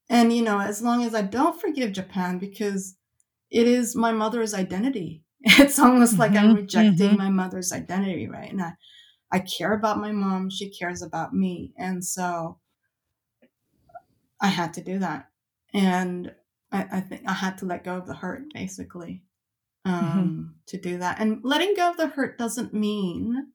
and 0.08 0.32
you 0.32 0.42
know, 0.42 0.60
as 0.60 0.82
long 0.82 1.04
as 1.04 1.14
I 1.14 1.22
don't 1.22 1.60
forgive 1.60 1.92
Japan 1.92 2.38
because 2.38 2.96
it 3.50 3.66
is 3.66 3.96
my 3.96 4.12
mother's 4.12 4.54
identity. 4.54 5.22
It's 5.40 5.78
almost 5.78 6.18
like 6.18 6.32
I'm 6.32 6.48
mm-hmm, 6.48 6.56
rejecting 6.56 7.10
mm-hmm. 7.10 7.16
my 7.16 7.30
mother's 7.30 7.72
identity, 7.72 8.28
right? 8.28 8.50
And 8.50 8.60
I, 8.60 8.72
I 9.30 9.38
care 9.38 9.72
about 9.72 10.00
my 10.00 10.10
mom, 10.10 10.50
she 10.50 10.68
cares 10.68 11.00
about 11.00 11.32
me. 11.32 11.72
And 11.78 12.04
so 12.04 12.58
I 14.40 14.48
had 14.48 14.74
to 14.74 14.82
do 14.82 14.98
that. 14.98 15.28
And 15.72 16.32
I, 16.70 16.86
I 16.92 17.00
think 17.00 17.22
I 17.26 17.32
had 17.32 17.58
to 17.58 17.66
let 17.66 17.84
go 17.84 17.96
of 17.96 18.06
the 18.06 18.14
hurt 18.14 18.42
basically 18.52 19.22
mm-hmm. 19.86 20.18
um, 20.18 20.18
mm-hmm. 20.18 20.42
to 20.66 20.78
do 20.78 20.98
that. 20.98 21.20
And 21.20 21.40
letting 21.42 21.74
go 21.74 21.90
of 21.90 21.96
the 21.96 22.08
hurt 22.08 22.38
doesn't 22.38 22.74
mean, 22.74 23.48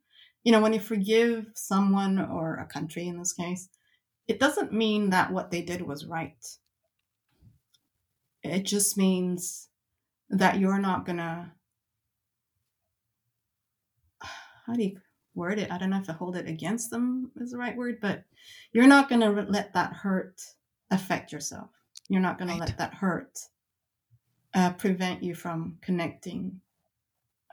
you 0.44 0.52
know, 0.52 0.62
when 0.62 0.74
you 0.74 0.80
forgive 0.80 1.48
someone 1.56 2.20
or 2.20 2.58
a 2.58 2.66
country 2.66 3.08
in 3.08 3.18
this 3.18 3.34
case, 3.34 3.70
it 4.28 4.40
doesn't 4.40 4.74
mean 4.74 5.10
that 5.10 5.32
what 5.32 5.52
they 5.52 5.62
did 5.62 5.82
was 5.82 6.06
right. 6.06 6.46
It 8.44 8.64
just 8.64 8.98
means 8.98 9.70
that 10.30 10.60
you're 10.60 10.80
not 10.80 11.06
gonna 11.06 11.54
how 14.66 14.74
do 14.74 14.84
you 14.84 14.98
word 15.36 15.60
it? 15.60 15.72
I 15.72 15.78
don't 15.78 15.90
know 15.90 15.98
if 15.98 16.06
to 16.06 16.14
hold 16.14 16.36
it 16.36 16.48
against 16.48 16.90
them 16.90 17.32
is 17.38 17.52
the 17.52 17.58
right 17.58 17.76
word, 17.76 18.00
but 18.02 18.24
you're 18.72 18.88
not 18.88 19.10
gonna 19.10 19.32
let 19.50 19.74
that 19.74 19.94
hurt 19.94 20.42
affect 20.92 21.32
yourself. 21.32 21.70
You're 22.10 22.22
not 22.22 22.38
gonna 22.38 22.58
let 22.58 22.78
that 22.78 22.96
hurt 22.96 23.40
uh, 24.54 24.72
prevent 24.74 25.24
you 25.24 25.36
from 25.36 25.78
connecting. 25.82 26.62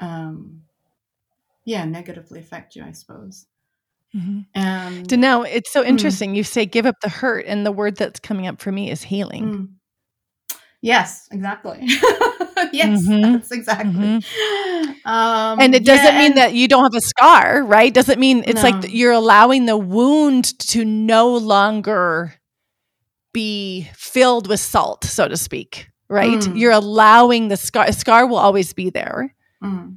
Um, 0.00 0.62
yeah, 1.64 1.84
negatively 1.84 2.40
affect 2.40 2.74
you, 2.74 2.84
I 2.84 2.92
suppose. 2.92 3.46
Mm-hmm. 4.14 4.40
And 4.54 5.20
now 5.20 5.42
it's 5.42 5.70
so 5.70 5.84
mm. 5.84 5.88
interesting. 5.88 6.32
Mm, 6.32 6.36
you 6.36 6.44
say 6.44 6.66
give 6.66 6.86
up 6.86 6.96
the 7.00 7.08
hurt, 7.08 7.46
and 7.46 7.64
the 7.64 7.72
word 7.72 7.96
that's 7.96 8.18
coming 8.20 8.46
up 8.46 8.60
for 8.60 8.72
me 8.72 8.90
is 8.90 9.02
healing. 9.02 9.44
Mm. 9.44 9.68
Yes, 10.82 11.28
exactly. 11.30 11.78
yes, 12.72 13.06
mm-hmm. 13.06 13.32
that's 13.32 13.52
exactly. 13.52 13.92
Mm-hmm. 13.92 15.08
Um, 15.08 15.60
and 15.60 15.74
it 15.74 15.84
doesn't 15.84 16.14
yeah, 16.14 16.18
mean 16.18 16.32
and, 16.32 16.38
that 16.38 16.54
you 16.54 16.68
don't 16.68 16.82
have 16.84 16.94
a 16.94 17.00
scar, 17.00 17.62
right? 17.62 17.92
Doesn't 17.92 18.18
mean 18.18 18.44
it's 18.46 18.62
no. 18.62 18.70
like 18.70 18.92
you're 18.92 19.12
allowing 19.12 19.66
the 19.66 19.76
wound 19.76 20.58
to 20.70 20.84
no 20.84 21.36
longer 21.36 22.34
be 23.32 23.88
filled 23.94 24.48
with 24.48 24.60
salt, 24.60 25.04
so 25.04 25.28
to 25.28 25.36
speak, 25.36 25.88
right? 26.08 26.38
Mm. 26.38 26.58
You're 26.58 26.72
allowing 26.72 27.48
the 27.48 27.56
scar. 27.56 27.86
A 27.86 27.92
scar 27.92 28.26
will 28.26 28.36
always 28.36 28.72
be 28.72 28.90
there, 28.90 29.34
mm. 29.62 29.96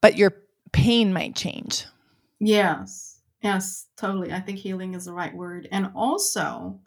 but 0.00 0.16
your 0.16 0.32
pain 0.72 1.12
might 1.12 1.36
change. 1.36 1.86
Yes, 2.38 3.20
yes, 3.42 3.86
totally. 3.96 4.32
I 4.32 4.40
think 4.40 4.58
healing 4.58 4.94
is 4.94 5.04
the 5.04 5.12
right 5.12 5.34
word, 5.34 5.68
and 5.70 5.90
also 5.94 6.80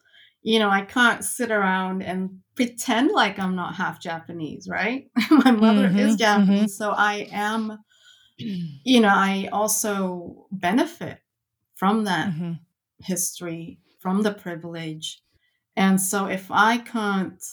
you 0.43 0.59
know, 0.59 0.69
I 0.69 0.81
can't 0.81 1.23
sit 1.23 1.51
around 1.51 2.03
and 2.03 2.41
pretend 2.55 3.11
like 3.11 3.39
I'm 3.39 3.55
not 3.55 3.75
half 3.75 3.99
Japanese, 3.99 4.67
right? 4.69 5.09
My 5.31 5.51
mother 5.51 5.87
mm-hmm, 5.87 5.99
is 5.99 6.17
Japanese, 6.17 6.59
mm-hmm. 6.59 6.67
so 6.67 6.91
I 6.91 7.29
am, 7.31 7.79
you 8.37 8.99
know, 8.99 9.13
I 9.13 9.49
also 9.51 10.47
benefit 10.51 11.19
from 11.75 12.03
that 12.03 12.29
mm-hmm. 12.29 12.53
History, 13.03 13.79
from 13.99 14.23
the 14.23 14.33
privilege. 14.33 15.21
And 15.75 15.99
so 16.01 16.27
if 16.27 16.51
I 16.51 16.77
can't 16.77 17.43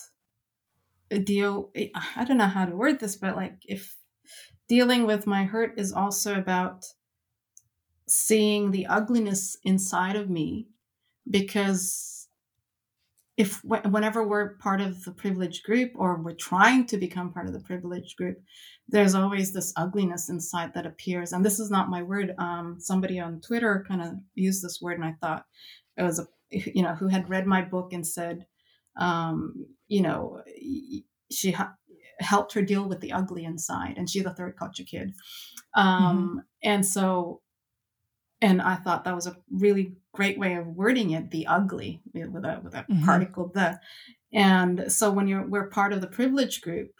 deal, 1.24 1.70
I 2.16 2.24
don't 2.24 2.38
know 2.38 2.46
how 2.46 2.66
to 2.66 2.76
word 2.76 3.00
this, 3.00 3.16
but 3.16 3.36
like 3.36 3.56
if 3.66 3.96
dealing 4.68 5.06
with 5.06 5.26
my 5.26 5.44
hurt 5.44 5.78
is 5.78 5.92
also 5.92 6.36
about 6.38 6.84
seeing 8.08 8.70
the 8.70 8.86
ugliness 8.86 9.56
inside 9.64 10.16
of 10.16 10.28
me 10.28 10.68
because 11.28 12.19
if 13.40 13.64
whenever 13.64 14.22
we're 14.22 14.56
part 14.56 14.82
of 14.82 15.02
the 15.04 15.12
privileged 15.12 15.64
group 15.64 15.92
or 15.94 16.20
we're 16.22 16.34
trying 16.34 16.84
to 16.84 16.98
become 16.98 17.32
part 17.32 17.46
of 17.46 17.54
the 17.54 17.60
privileged 17.60 18.14
group 18.18 18.36
there's 18.86 19.14
always 19.14 19.52
this 19.52 19.72
ugliness 19.76 20.28
inside 20.28 20.74
that 20.74 20.84
appears 20.84 21.32
and 21.32 21.42
this 21.42 21.58
is 21.58 21.70
not 21.70 21.88
my 21.88 22.02
word 22.02 22.34
um, 22.38 22.76
somebody 22.78 23.18
on 23.18 23.40
twitter 23.40 23.82
kind 23.88 24.02
of 24.02 24.10
used 24.34 24.62
this 24.62 24.78
word 24.82 24.98
and 24.98 25.06
i 25.06 25.14
thought 25.22 25.46
it 25.96 26.02
was 26.02 26.18
a 26.18 26.26
you 26.50 26.82
know 26.82 26.94
who 26.94 27.08
had 27.08 27.30
read 27.30 27.46
my 27.46 27.62
book 27.62 27.94
and 27.94 28.06
said 28.06 28.44
um, 28.98 29.54
you 29.88 30.02
know 30.02 30.42
she 31.30 31.52
ha- 31.52 31.74
helped 32.18 32.52
her 32.52 32.62
deal 32.62 32.86
with 32.86 33.00
the 33.00 33.12
ugly 33.12 33.44
inside 33.44 33.94
and 33.96 34.10
she's 34.10 34.26
a 34.26 34.34
third 34.34 34.54
culture 34.58 34.84
kid 34.84 35.12
um, 35.74 35.86
mm-hmm. 35.86 36.38
and 36.62 36.84
so 36.84 37.40
and 38.40 38.62
I 38.62 38.76
thought 38.76 39.04
that 39.04 39.14
was 39.14 39.26
a 39.26 39.36
really 39.50 39.96
great 40.12 40.38
way 40.38 40.54
of 40.54 40.66
wording 40.66 41.10
it, 41.10 41.30
the 41.30 41.46
ugly 41.46 42.00
with 42.14 42.44
a 42.44 42.60
with 42.62 42.74
a 42.74 42.78
mm-hmm. 42.78 43.04
particle 43.04 43.50
the. 43.54 43.80
And 44.32 44.90
so 44.90 45.10
when 45.10 45.28
you're 45.28 45.46
we're 45.46 45.68
part 45.68 45.92
of 45.92 46.00
the 46.00 46.06
privilege 46.06 46.60
group, 46.60 46.92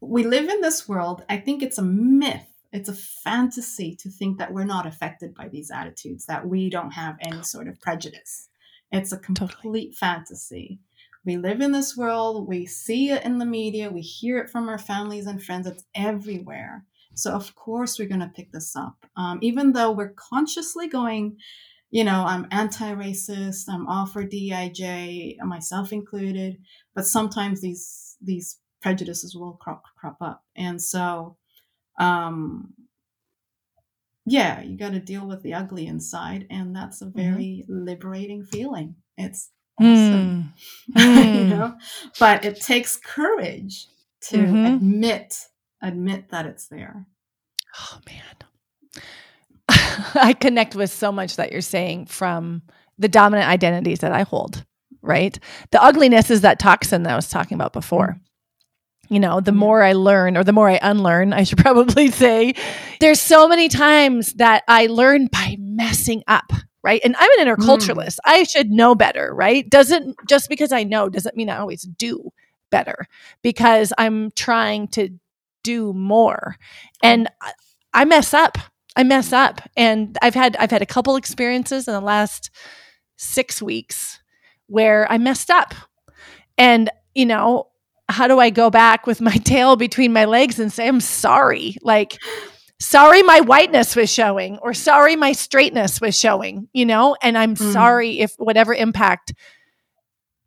we 0.00 0.24
live 0.24 0.48
in 0.48 0.60
this 0.60 0.88
world. 0.88 1.24
I 1.28 1.36
think 1.38 1.62
it's 1.62 1.78
a 1.78 1.82
myth. 1.82 2.46
It's 2.72 2.88
a 2.88 2.94
fantasy 2.94 3.96
to 4.00 4.10
think 4.10 4.38
that 4.38 4.52
we're 4.52 4.64
not 4.64 4.86
affected 4.86 5.34
by 5.34 5.48
these 5.48 5.70
attitudes, 5.70 6.26
that 6.26 6.46
we 6.46 6.68
don't 6.68 6.90
have 6.90 7.16
any 7.20 7.42
sort 7.42 7.68
of 7.68 7.80
prejudice. 7.80 8.48
It's 8.92 9.12
a 9.12 9.18
complete 9.18 9.46
totally. 9.46 9.92
fantasy. 9.92 10.80
We 11.24 11.36
live 11.36 11.60
in 11.60 11.72
this 11.72 11.96
world, 11.96 12.46
we 12.46 12.66
see 12.66 13.10
it 13.10 13.24
in 13.24 13.38
the 13.38 13.46
media, 13.46 13.90
we 13.90 14.00
hear 14.00 14.38
it 14.38 14.48
from 14.48 14.68
our 14.68 14.78
families 14.78 15.26
and 15.26 15.42
friends, 15.42 15.66
it's 15.66 15.84
everywhere. 15.94 16.84
So, 17.16 17.32
of 17.32 17.54
course, 17.54 17.98
we're 17.98 18.08
going 18.08 18.20
to 18.20 18.32
pick 18.34 18.52
this 18.52 18.76
up. 18.76 18.96
Um, 19.16 19.38
even 19.42 19.72
though 19.72 19.90
we're 19.90 20.14
consciously 20.14 20.86
going, 20.86 21.38
you 21.90 22.04
know, 22.04 22.24
I'm 22.26 22.46
anti 22.50 22.92
racist, 22.94 23.64
I'm 23.68 23.86
all 23.88 24.06
for 24.06 24.24
DIJ, 24.24 25.36
myself 25.38 25.92
included, 25.92 26.58
but 26.94 27.06
sometimes 27.06 27.60
these, 27.60 28.16
these 28.22 28.58
prejudices 28.82 29.34
will 29.34 29.54
crop, 29.54 29.82
crop 29.98 30.18
up. 30.20 30.44
And 30.56 30.80
so, 30.80 31.36
um, 31.98 32.74
yeah, 34.26 34.60
you 34.60 34.76
got 34.76 34.92
to 34.92 35.00
deal 35.00 35.26
with 35.26 35.42
the 35.42 35.54
ugly 35.54 35.86
inside. 35.86 36.46
And 36.50 36.76
that's 36.76 37.00
a 37.00 37.06
mm-hmm. 37.06 37.18
very 37.18 37.64
mm-hmm. 37.64 37.84
liberating 37.84 38.44
feeling. 38.44 38.96
It's 39.16 39.50
awesome, 39.80 40.52
mm. 40.94 41.34
you 41.34 41.44
know, 41.44 41.76
but 42.18 42.44
it 42.44 42.60
takes 42.60 42.96
courage 42.96 43.86
to 44.22 44.38
mm-hmm. 44.38 44.74
admit 44.74 45.46
admit 45.82 46.30
that 46.30 46.46
it's 46.46 46.68
there. 46.68 47.06
Oh 47.78 47.98
man. 48.06 49.02
I 50.14 50.32
connect 50.32 50.74
with 50.74 50.90
so 50.90 51.12
much 51.12 51.36
that 51.36 51.52
you're 51.52 51.60
saying 51.60 52.06
from 52.06 52.62
the 52.98 53.08
dominant 53.08 53.48
identities 53.48 54.00
that 54.00 54.12
I 54.12 54.22
hold, 54.22 54.64
right? 55.02 55.38
The 55.70 55.82
ugliness 55.82 56.30
is 56.30 56.42
that 56.42 56.58
toxin 56.58 57.02
that 57.02 57.12
I 57.12 57.16
was 57.16 57.28
talking 57.28 57.56
about 57.56 57.72
before. 57.72 58.18
You 59.08 59.20
know, 59.20 59.40
the 59.40 59.52
more 59.52 59.82
I 59.82 59.92
learn 59.92 60.36
or 60.36 60.42
the 60.42 60.52
more 60.52 60.68
I 60.68 60.80
unlearn, 60.82 61.32
I 61.32 61.44
should 61.44 61.58
probably 61.62 62.10
say, 62.10 62.54
there's 63.00 63.20
so 63.20 63.48
many 63.48 63.68
times 63.68 64.32
that 64.34 64.64
I 64.68 64.86
learn 64.86 65.26
by 65.26 65.56
messing 65.60 66.22
up, 66.26 66.50
right? 66.82 67.00
And 67.04 67.14
I'm 67.18 67.38
an 67.38 67.46
interculturalist. 67.46 68.16
Mm. 68.16 68.18
I 68.24 68.42
should 68.44 68.70
know 68.70 68.94
better, 68.94 69.32
right? 69.34 69.68
Doesn't 69.68 70.16
just 70.28 70.48
because 70.48 70.72
I 70.72 70.82
know 70.82 71.08
doesn't 71.08 71.36
mean 71.36 71.50
I 71.50 71.58
always 71.58 71.82
do 71.82 72.30
better 72.70 73.06
because 73.42 73.92
I'm 73.96 74.32
trying 74.32 74.88
to 74.88 75.10
do 75.66 75.92
more. 75.92 76.56
And 77.02 77.28
I 77.92 78.04
mess 78.04 78.32
up. 78.32 78.56
I 78.94 79.02
mess 79.02 79.32
up. 79.32 79.60
And 79.76 80.16
I've 80.22 80.34
had 80.34 80.56
I've 80.56 80.70
had 80.70 80.82
a 80.82 80.86
couple 80.86 81.16
experiences 81.16 81.88
in 81.88 81.92
the 81.92 82.00
last 82.00 82.50
6 83.16 83.60
weeks 83.60 84.20
where 84.68 85.10
I 85.10 85.18
messed 85.18 85.50
up. 85.50 85.74
And 86.56 86.88
you 87.14 87.26
know, 87.26 87.68
how 88.08 88.28
do 88.28 88.38
I 88.38 88.50
go 88.50 88.70
back 88.70 89.06
with 89.06 89.20
my 89.20 89.36
tail 89.44 89.74
between 89.76 90.12
my 90.12 90.24
legs 90.24 90.58
and 90.60 90.72
say 90.72 90.86
I'm 90.86 91.00
sorry? 91.00 91.76
Like 91.82 92.18
sorry 92.78 93.22
my 93.22 93.40
whiteness 93.40 93.96
was 93.96 94.12
showing 94.12 94.58
or 94.58 94.74
sorry 94.74 95.16
my 95.16 95.32
straightness 95.32 96.00
was 96.00 96.18
showing, 96.18 96.68
you 96.72 96.86
know? 96.86 97.16
And 97.22 97.36
I'm 97.36 97.56
mm. 97.56 97.72
sorry 97.72 98.20
if 98.20 98.34
whatever 98.38 98.72
impact 98.72 99.34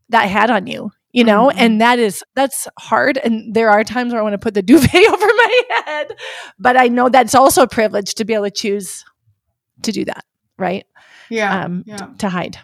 that 0.09 0.29
had 0.29 0.49
on 0.49 0.67
you 0.67 0.91
you 1.11 1.23
know 1.23 1.47
mm-hmm. 1.47 1.59
and 1.59 1.81
that 1.81 1.99
is 1.99 2.23
that's 2.35 2.67
hard 2.77 3.17
and 3.17 3.53
there 3.53 3.69
are 3.69 3.83
times 3.83 4.13
where 4.13 4.21
i 4.21 4.23
want 4.23 4.33
to 4.33 4.37
put 4.37 4.53
the 4.53 4.61
duvet 4.63 4.93
over 4.93 5.25
my 5.25 5.61
head 5.85 6.15
but 6.57 6.77
i 6.77 6.87
know 6.87 7.09
that's 7.09 7.35
also 7.35 7.63
a 7.63 7.67
privilege 7.67 8.15
to 8.15 8.25
be 8.25 8.33
able 8.33 8.45
to 8.45 8.51
choose 8.51 9.03
to 9.81 9.91
do 9.91 10.05
that 10.05 10.25
right 10.57 10.85
yeah, 11.29 11.63
um, 11.65 11.83
yeah. 11.85 12.07
to 12.17 12.27
hide 12.27 12.57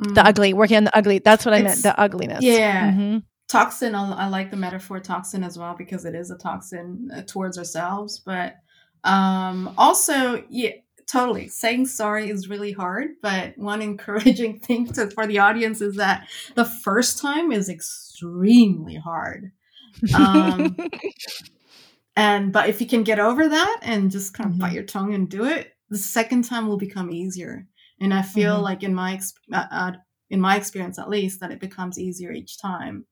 mm-hmm. 0.00 0.14
the 0.14 0.24
ugly 0.24 0.52
working 0.52 0.76
on 0.76 0.84
the 0.84 0.96
ugly 0.96 1.18
that's 1.18 1.44
what 1.44 1.54
i 1.54 1.62
meant 1.62 1.82
the 1.82 1.98
ugliness 1.98 2.42
yeah 2.42 2.90
mm-hmm. 2.90 3.18
toxin 3.48 3.94
I, 3.94 4.28
like 4.28 4.50
the 4.50 4.56
metaphor 4.56 5.00
toxin 5.00 5.44
as 5.44 5.58
well 5.58 5.74
because 5.76 6.04
it 6.04 6.14
is 6.14 6.30
a 6.30 6.36
toxin 6.36 7.10
uh, 7.14 7.22
towards 7.22 7.58
ourselves 7.58 8.20
but 8.24 8.56
um 9.04 9.74
also 9.76 10.42
yeah 10.48 10.70
totally. 11.10 11.48
Saying 11.48 11.86
sorry 11.86 12.30
is 12.30 12.48
really 12.48 12.72
hard, 12.72 13.10
but 13.22 13.56
one 13.56 13.82
encouraging 13.90 14.60
thing 14.60 14.86
to, 14.92 15.10
for 15.10 15.26
the 15.26 15.38
audience 15.38 15.80
is 15.80 15.96
that 15.96 16.28
the 16.54 16.64
first 16.64 17.18
time 17.18 17.52
is 17.52 17.68
extremely 17.68 18.96
hard. 18.96 19.52
Um, 20.14 20.76
and 22.16 22.52
but 22.52 22.68
if 22.68 22.80
you 22.80 22.86
can 22.86 23.02
get 23.02 23.18
over 23.18 23.48
that 23.48 23.80
and 23.82 24.10
just 24.10 24.34
kind 24.34 24.50
of 24.50 24.52
mm-hmm. 24.52 24.62
bite 24.62 24.74
your 24.74 24.84
tongue 24.84 25.14
and 25.14 25.28
do 25.28 25.44
it, 25.44 25.72
the 25.88 25.98
second 25.98 26.42
time 26.42 26.66
will 26.66 26.78
become 26.78 27.10
easier 27.10 27.66
and 28.00 28.12
I 28.12 28.22
feel 28.22 28.54
mm-hmm. 28.54 28.64
like 28.64 28.82
in 28.82 28.94
my 28.94 29.20
uh, 29.52 29.64
uh, 29.70 29.92
in 30.30 30.40
my 30.40 30.56
experience 30.56 30.98
at 30.98 31.08
least 31.08 31.40
that 31.40 31.50
it 31.50 31.60
becomes 31.60 31.98
easier 31.98 32.32
each 32.32 32.60
time. 32.60 33.06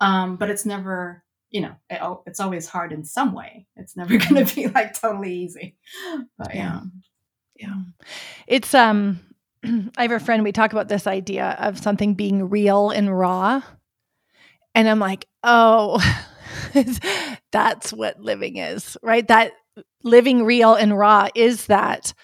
Um, 0.00 0.36
but 0.36 0.50
it's 0.50 0.66
never 0.66 1.24
you 1.50 1.60
know 1.60 1.74
it, 1.90 2.00
it's 2.26 2.40
always 2.40 2.68
hard 2.68 2.92
in 2.92 3.04
some 3.04 3.34
way. 3.34 3.66
It's 3.76 3.96
never 3.96 4.16
going 4.18 4.44
to 4.44 4.54
be 4.54 4.68
like 4.68 4.98
totally 4.98 5.34
easy. 5.34 5.76
But 6.38 6.54
yeah. 6.54 6.60
Yeah. 6.60 6.80
It's 8.46 8.74
um 8.74 9.20
I 9.64 10.02
have 10.02 10.12
a 10.12 10.20
friend 10.20 10.42
we 10.42 10.52
talk 10.52 10.72
about 10.72 10.88
this 10.88 11.06
idea 11.06 11.56
of 11.58 11.78
something 11.78 12.14
being 12.14 12.48
real 12.48 12.90
and 12.90 13.16
raw. 13.16 13.62
And 14.74 14.88
I'm 14.88 14.98
like, 14.98 15.26
"Oh, 15.42 16.00
that's 17.52 17.92
what 17.92 18.20
living 18.20 18.56
is." 18.56 18.96
Right? 19.02 19.26
That 19.28 19.52
living 20.02 20.44
real 20.44 20.74
and 20.74 20.96
raw 20.96 21.28
is 21.34 21.66
that 21.66 22.14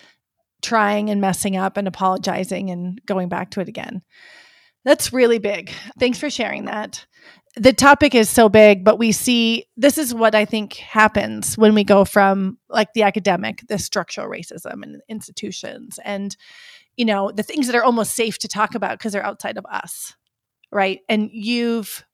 trying 0.63 1.11
and 1.11 1.21
messing 1.21 1.57
up 1.57 1.77
and 1.77 1.87
apologizing 1.87 2.71
and 2.71 3.01
going 3.07 3.29
back 3.29 3.51
to 3.53 3.61
it 3.61 3.69
again. 3.69 4.03
That's 4.85 5.13
really 5.13 5.39
big. 5.39 5.71
Thanks 5.99 6.19
for 6.19 6.31
sharing 6.31 6.65
that 6.65 7.07
the 7.57 7.73
topic 7.73 8.15
is 8.15 8.29
so 8.29 8.49
big, 8.49 8.85
but 8.85 8.99
we 8.99 9.13
see 9.13 9.65
this 9.77 9.99
is 9.99 10.15
what 10.15 10.35
I 10.35 10.45
think 10.45 10.75
happens 10.75 11.57
when 11.57 11.75
we 11.75 11.85
go 11.85 12.05
from 12.05 12.59
like 12.69 12.93
the 12.95 13.03
academic, 13.03 13.63
the 13.69 13.79
structural 13.79 14.29
racism 14.29 14.83
and 14.83 15.01
institutions, 15.09 15.99
and 16.05 16.37
you 16.97 17.05
know 17.05 17.31
the 17.31 17.43
things 17.43 17.67
that 17.67 17.77
are 17.77 17.85
almost 17.85 18.15
safe 18.15 18.39
to 18.39 18.49
talk 18.49 18.75
about 18.75 18.99
because 18.99 19.13
they're 19.13 19.25
outside 19.25 19.57
of 19.57 19.67
us, 19.67 20.15
right? 20.71 21.01
And 21.09 21.31
you've 21.33 22.05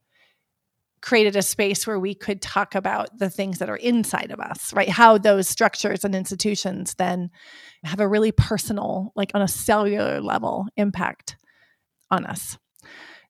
created 1.05 1.37
a 1.37 1.43
space 1.43 1.87
where 1.87 2.01
we 2.01 2.15
could 2.15 2.41
talk 2.41 2.75
about 2.75 3.19
the 3.19 3.29
things 3.29 3.59
that 3.59 3.69
are 3.69 3.77
inside 3.77 4.31
of 4.31 4.41
us, 4.41 4.73
right? 4.73 4.89
How 4.89 5.19
those 5.19 5.47
structures 5.47 6.03
and 6.03 6.15
institutions 6.15 6.95
then 6.95 7.31
have 7.83 8.01
a 8.01 8.09
really 8.09 8.33
personal, 8.33 9.13
like 9.15 9.31
on 9.35 9.43
a 9.43 9.49
cellular 9.49 10.23
level, 10.23 10.67
impact 10.79 11.37
on 12.11 12.25
us. 12.25 12.57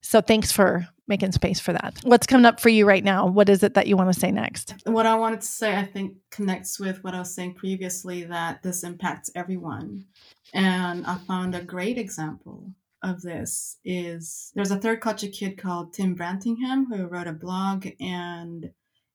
So 0.02 0.20
thanks 0.20 0.52
for 0.52 0.86
making 1.06 1.32
space 1.32 1.60
for 1.60 1.72
that. 1.72 1.98
What's 2.02 2.26
coming 2.26 2.46
up 2.46 2.60
for 2.60 2.68
you 2.68 2.86
right 2.86 3.04
now? 3.04 3.26
What 3.26 3.48
is 3.48 3.62
it 3.62 3.74
that 3.74 3.86
you 3.86 3.96
want 3.96 4.12
to 4.12 4.18
say 4.18 4.30
next? 4.30 4.74
What 4.84 5.06
I 5.06 5.14
wanted 5.14 5.42
to 5.42 5.46
say, 5.46 5.76
I 5.76 5.84
think, 5.84 6.14
connects 6.30 6.80
with 6.80 7.02
what 7.04 7.14
I 7.14 7.18
was 7.18 7.34
saying 7.34 7.54
previously 7.54 8.24
that 8.24 8.62
this 8.62 8.84
impacts 8.84 9.30
everyone. 9.34 10.04
And 10.52 11.06
I 11.06 11.18
found 11.26 11.54
a 11.54 11.62
great 11.62 11.98
example 11.98 12.72
of 13.04 13.20
this 13.20 13.78
is 13.84 14.50
there's 14.54 14.70
a 14.70 14.78
third 14.78 15.00
culture 15.00 15.28
kid 15.28 15.58
called 15.58 15.92
Tim 15.92 16.16
Brantingham 16.16 16.86
who 16.88 17.06
wrote 17.06 17.26
a 17.26 17.32
blog 17.32 17.86
and 18.00 18.70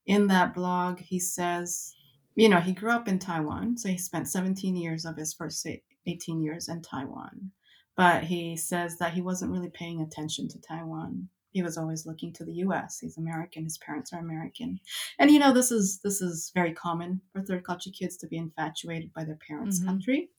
in 0.05 0.27
that 0.27 0.53
blog 0.53 0.99
he 0.99 1.19
says 1.19 1.95
you 2.35 2.47
know 2.49 2.59
he 2.59 2.71
grew 2.71 2.91
up 2.91 3.07
in 3.07 3.17
Taiwan 3.17 3.77
so 3.77 3.89
he 3.89 3.97
spent 3.97 4.29
17 4.29 4.75
years 4.75 5.05
of 5.05 5.17
his 5.17 5.33
first 5.33 5.65
18 6.05 6.41
years 6.41 6.69
in 6.69 6.83
Taiwan 6.83 7.51
but 7.97 8.23
he 8.23 8.55
says 8.55 8.97
that 8.99 9.13
he 9.13 9.21
wasn't 9.21 9.51
really 9.51 9.71
paying 9.71 10.01
attention 10.01 10.47
to 10.49 10.61
Taiwan 10.61 11.27
he 11.51 11.63
was 11.63 11.77
always 11.77 12.05
looking 12.05 12.33
to 12.33 12.45
the 12.45 12.53
US. 12.65 12.99
He's 12.99 13.17
American, 13.17 13.63
his 13.63 13.77
parents 13.77 14.13
are 14.13 14.19
American. 14.19 14.79
And 15.17 15.31
you 15.31 15.39
know, 15.39 15.53
this 15.53 15.71
is 15.71 15.99
this 16.03 16.21
is 16.21 16.51
very 16.53 16.73
common 16.73 17.21
for 17.31 17.41
third 17.41 17.63
culture 17.63 17.91
kids 17.91 18.17
to 18.17 18.27
be 18.27 18.37
infatuated 18.37 19.13
by 19.13 19.23
their 19.23 19.39
parents' 19.47 19.79
mm-hmm. 19.79 19.89
country. 19.89 20.29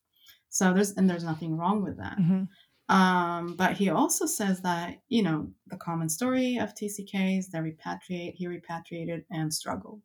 So 0.49 0.73
there's 0.73 0.93
and 0.93 1.09
there's 1.09 1.25
nothing 1.25 1.57
wrong 1.57 1.83
with 1.83 1.99
that. 1.99 2.19
Mm-hmm. 2.19 2.45
Um, 2.91 3.55
but 3.55 3.77
he 3.77 3.89
also 3.89 4.27
says 4.27 4.63
that, 4.63 4.97
you 5.09 5.23
know, 5.23 5.53
the 5.69 5.77
common 5.77 6.09
story 6.09 6.57
of 6.57 6.75
TCKs, 6.75 7.51
they 7.53 7.59
repatriate, 7.61 8.35
he 8.35 8.49
repatriated 8.49 9.25
and 9.31 9.55
struggled. 9.55 10.03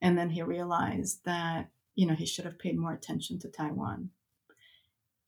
And 0.00 0.16
then 0.16 0.30
he 0.30 0.42
realized 0.42 1.24
that, 1.24 1.70
you 1.96 2.06
know, 2.06 2.14
he 2.14 2.24
should 2.24 2.44
have 2.44 2.58
paid 2.58 2.78
more 2.78 2.92
attention 2.92 3.40
to 3.40 3.48
Taiwan. 3.48 4.10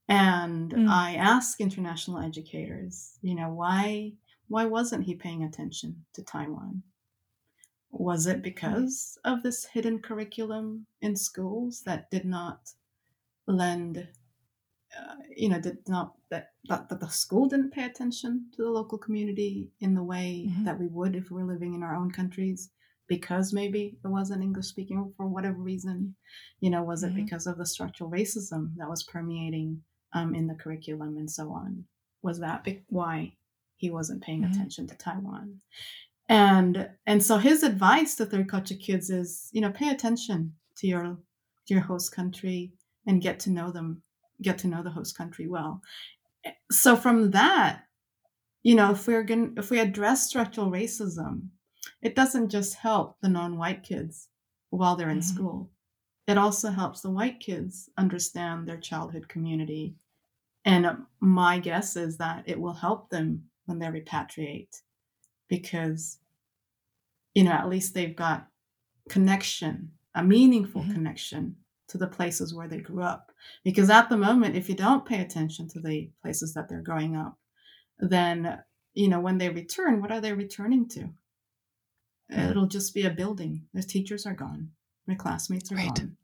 And 0.09 0.73
mm. 0.73 0.88
I 0.88 1.16
ask 1.16 1.61
international 1.61 2.21
educators, 2.21 3.19
you 3.21 3.35
know, 3.35 3.51
why 3.51 4.12
why 4.49 4.65
wasn't 4.65 5.05
he 5.05 5.15
paying 5.15 5.43
attention 5.43 6.05
to 6.15 6.23
Taiwan? 6.23 6.83
Was 7.91 8.27
it 8.27 8.43
because 8.43 9.19
of 9.25 9.43
this 9.43 9.65
hidden 9.65 10.01
curriculum 10.01 10.87
in 11.01 11.17
schools 11.17 11.83
that 11.87 12.11
did 12.11 12.25
not 12.25 12.71
lend, 13.47 14.07
uh, 14.97 15.15
you 15.35 15.49
know, 15.49 15.61
did 15.61 15.79
not, 15.89 16.15
that, 16.31 16.51
that, 16.69 16.89
that, 16.89 17.01
the 17.01 17.09
school 17.09 17.47
didn't 17.47 17.73
pay 17.73 17.85
attention 17.85 18.47
to 18.55 18.63
the 18.63 18.71
local 18.71 18.99
community 18.99 19.71
in 19.81 19.95
the 19.95 20.03
way 20.03 20.47
mm-hmm. 20.49 20.65
that 20.65 20.79
we 20.79 20.89
would 20.89 21.17
if 21.17 21.31
we 21.31 21.43
were 21.43 21.53
living 21.53 21.75
in 21.75 21.83
our 21.83 21.97
own 21.97 22.11
countries? 22.11 22.71
Because 23.09 23.53
maybe 23.53 23.99
it 24.05 24.09
wasn't 24.09 24.43
English 24.43 24.67
speaking 24.67 25.13
for 25.17 25.27
whatever 25.27 25.59
reason. 25.59 26.15
You 26.61 26.71
know, 26.71 26.83
was 26.83 27.05
mm-hmm. 27.05 27.19
it 27.19 27.25
because 27.25 27.47
of 27.47 27.57
the 27.57 27.67
structural 27.67 28.11
racism 28.11 28.73
that 28.77 28.89
was 28.89 29.05
permeating 29.05 29.83
um, 30.13 30.35
in 30.35 30.47
the 30.47 30.55
curriculum 30.55 31.17
and 31.17 31.31
so 31.31 31.51
on? 31.51 31.85
Was 32.23 32.41
that 32.41 32.65
be- 32.65 32.83
why 32.89 33.37
he 33.77 33.91
wasn't 33.91 34.23
paying 34.23 34.43
mm-hmm. 34.43 34.53
attention 34.53 34.87
to 34.89 34.97
Taiwan. 34.97 35.61
And 36.29 36.89
and 37.07 37.23
so 37.23 37.39
his 37.39 37.62
advice 37.62 38.17
to 38.17 38.27
third 38.27 38.49
culture 38.49 38.75
kids 38.75 39.11
is, 39.11 39.49
you 39.53 39.61
know, 39.61 39.71
pay 39.71 39.91
attention 39.91 40.55
to 40.79 40.87
your 40.87 41.03
to 41.03 41.75
your 41.75 41.83
host 41.83 42.15
country 42.15 42.73
and 43.07 43.23
get 43.23 43.39
to 43.41 43.51
know 43.51 43.71
them, 43.71 44.03
get 44.43 44.59
to 44.59 44.69
know 44.69 44.83
the 44.83 44.91
host 44.91 45.17
country 45.17 45.47
well. 45.47 45.81
So 46.71 46.97
from 46.97 47.31
that, 47.33 47.83
you 48.62 48.75
know, 48.75 48.91
if 48.93 49.07
we're 49.07 49.23
going 49.23 49.55
if 49.57 49.71
we 49.71 49.79
address 49.79 50.29
structural 50.29 50.71
racism, 50.71 51.49
it 52.03 52.17
doesn't 52.17 52.49
just 52.49 52.75
help 52.75 53.17
the 53.21 53.29
non-white 53.29 53.85
kids 53.85 54.29
while 54.71 54.97
they're 54.97 55.11
in 55.11 55.19
mm-hmm. 55.19 55.37
school. 55.37 55.71
It 56.27 56.39
also 56.39 56.71
helps 56.71 57.01
the 57.01 57.11
white 57.11 57.39
kids 57.39 57.89
understand 57.97 58.67
their 58.67 58.79
childhood 58.79 59.29
community. 59.29 59.95
And 60.65 60.87
my 61.21 61.61
guess 61.61 61.95
is 61.95 62.17
that 62.19 62.43
it 62.47 62.59
will 62.59 62.73
help 62.73 63.11
them 63.11 63.45
when 63.66 63.79
they 63.79 63.87
repatriate 63.87 64.81
because 65.48 66.18
you 67.35 67.44
know 67.44 67.52
at 67.52 67.68
least 67.68 67.94
they've 67.94 68.16
got 68.16 68.48
connection 69.09 69.92
a 70.14 70.22
meaningful 70.22 70.83
mm-hmm. 70.83 70.94
connection 70.94 71.57
to 71.88 71.98
the 71.98 72.07
places 72.07 72.55
where 72.55 72.66
they 72.66 72.79
grew 72.79 73.02
up 73.02 73.31
because 73.62 73.90
at 73.90 74.09
the 74.09 74.16
moment 74.16 74.57
if 74.57 74.68
you 74.68 74.74
don't 74.74 75.05
pay 75.05 75.20
attention 75.20 75.68
to 75.68 75.81
the 75.81 76.11
places 76.22 76.55
that 76.55 76.68
they're 76.68 76.81
growing 76.81 77.14
up 77.14 77.38
then 77.98 78.59
you 78.94 79.09
know 79.09 79.20
when 79.20 79.38
they 79.38 79.48
return 79.48 80.00
what 80.00 80.11
are 80.11 80.20
they 80.20 80.33
returning 80.33 80.88
to 80.88 81.00
mm-hmm. 81.00 82.50
it'll 82.50 82.66
just 82.66 82.94
be 82.94 83.05
a 83.05 83.11
building 83.11 83.62
the 83.74 83.83
teachers 83.83 84.26
are 84.26 84.35
gone 84.35 84.70
my 85.07 85.14
classmates 85.14 85.70
are 85.70 85.76
right. 85.76 85.94
gone 85.94 86.16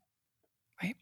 right 0.81 0.97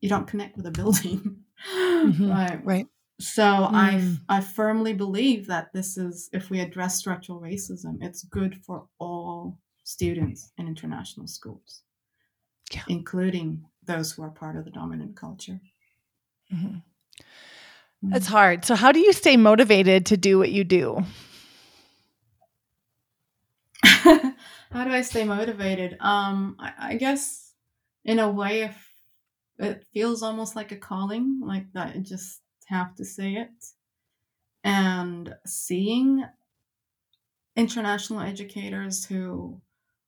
you 0.00 0.08
don't 0.08 0.26
connect 0.26 0.56
with 0.56 0.66
a 0.66 0.70
building 0.70 1.36
mm-hmm. 1.74 2.30
right 2.30 2.64
right 2.64 2.86
so 3.20 3.42
mm. 3.42 3.68
I 3.72 4.16
I 4.28 4.40
firmly 4.40 4.92
believe 4.92 5.46
that 5.46 5.72
this 5.72 5.96
is 5.96 6.28
if 6.32 6.50
we 6.50 6.60
address 6.60 6.98
structural 6.98 7.40
racism, 7.40 7.98
it's 8.00 8.24
good 8.24 8.56
for 8.66 8.88
all 8.98 9.58
students 9.84 10.50
in 10.58 10.66
international 10.66 11.28
schools, 11.28 11.82
yeah. 12.72 12.82
including 12.88 13.64
those 13.84 14.12
who 14.12 14.22
are 14.22 14.30
part 14.30 14.56
of 14.56 14.64
the 14.64 14.70
dominant 14.70 15.16
culture. 15.16 15.60
Mm-hmm. 16.52 16.76
Mm. 18.04 18.16
It's 18.16 18.26
hard. 18.26 18.64
So 18.64 18.74
how 18.74 18.90
do 18.90 18.98
you 18.98 19.12
stay 19.12 19.36
motivated 19.36 20.06
to 20.06 20.16
do 20.16 20.38
what 20.38 20.50
you 20.50 20.64
do? 20.64 21.04
how 23.84 24.84
do 24.84 24.90
I 24.90 25.02
stay 25.02 25.24
motivated? 25.24 25.96
Um, 26.00 26.56
I, 26.58 26.72
I 26.78 26.94
guess 26.96 27.52
in 28.04 28.18
a 28.18 28.30
way, 28.30 28.62
if 28.62 28.90
it 29.58 29.84
feels 29.92 30.22
almost 30.22 30.56
like 30.56 30.72
a 30.72 30.76
calling, 30.76 31.40
like 31.42 31.72
that, 31.74 31.94
it 31.94 32.02
just 32.02 32.40
have 32.66 32.94
to 32.96 33.04
say 33.04 33.34
it. 33.34 33.66
And 34.62 35.34
seeing 35.46 36.24
international 37.56 38.20
educators 38.20 39.04
who 39.04 39.60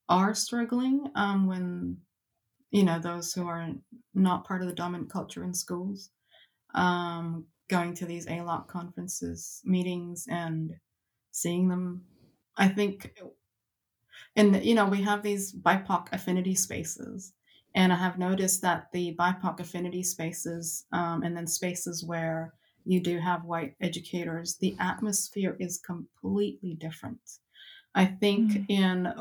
are 0.09 0.33
struggling 0.33 1.05
um, 1.15 1.47
when, 1.47 1.97
you 2.71 2.83
know, 2.83 2.99
those 2.99 3.33
who 3.33 3.47
are 3.47 3.69
not 4.13 4.45
part 4.45 4.61
of 4.61 4.67
the 4.67 4.73
dominant 4.73 5.11
culture 5.11 5.43
in 5.43 5.53
schools, 5.53 6.09
um, 6.75 7.45
going 7.69 7.93
to 7.93 8.05
these 8.05 8.25
ALOC 8.25 8.67
conferences, 8.67 9.61
meetings, 9.63 10.25
and 10.29 10.73
seeing 11.31 11.67
them. 11.67 12.03
I 12.57 12.67
think, 12.67 13.13
and, 14.35 14.63
you 14.65 14.73
know, 14.73 14.85
we 14.85 15.01
have 15.03 15.21
these 15.21 15.53
BIPOC 15.53 16.07
affinity 16.11 16.55
spaces 16.55 17.33
and 17.77 17.93
I 17.93 17.95
have 17.95 18.17
noticed 18.17 18.63
that 18.63 18.87
the 18.91 19.15
BIPOC 19.19 19.59
affinity 19.59 20.01
spaces 20.01 20.85
um, 20.91 21.21
and 21.21 21.37
then 21.37 21.45
spaces 21.45 22.03
where 22.03 22.55
you 22.85 22.99
do 22.99 23.19
have 23.19 23.45
white 23.45 23.75
educators, 23.79 24.57
the 24.57 24.75
atmosphere 24.79 25.55
is 25.59 25.77
completely 25.77 26.73
different. 26.73 27.19
I 27.93 28.05
think 28.05 28.51
mm-hmm. 28.51 28.71
in 28.71 29.13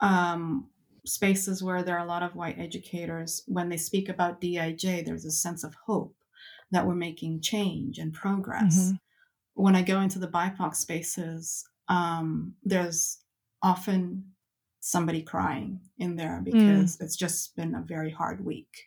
um, 0.00 0.68
spaces 1.06 1.62
where 1.62 1.82
there 1.82 1.96
are 1.96 2.04
a 2.04 2.08
lot 2.08 2.22
of 2.22 2.36
white 2.36 2.58
educators, 2.58 3.42
when 3.46 3.70
they 3.70 3.78
speak 3.78 4.10
about 4.10 4.42
DIJ, 4.42 5.06
there's 5.06 5.24
a 5.24 5.30
sense 5.30 5.64
of 5.64 5.74
hope 5.86 6.14
that 6.70 6.86
we're 6.86 6.94
making 6.94 7.40
change 7.40 7.96
and 7.96 8.12
progress. 8.12 8.76
Mm-hmm. 8.76 9.62
When 9.62 9.74
I 9.74 9.80
go 9.80 10.02
into 10.02 10.18
the 10.18 10.28
BIPOC 10.28 10.74
spaces, 10.74 11.66
um, 11.88 12.56
there's 12.62 13.20
often 13.62 14.35
somebody 14.86 15.20
crying 15.20 15.80
in 15.98 16.14
there 16.14 16.40
mm. 16.40 16.44
because 16.44 16.96
mm. 16.96 17.00
it's 17.02 17.16
just 17.16 17.56
been 17.56 17.74
a 17.74 17.82
very 17.82 18.10
hard 18.10 18.44
week. 18.44 18.84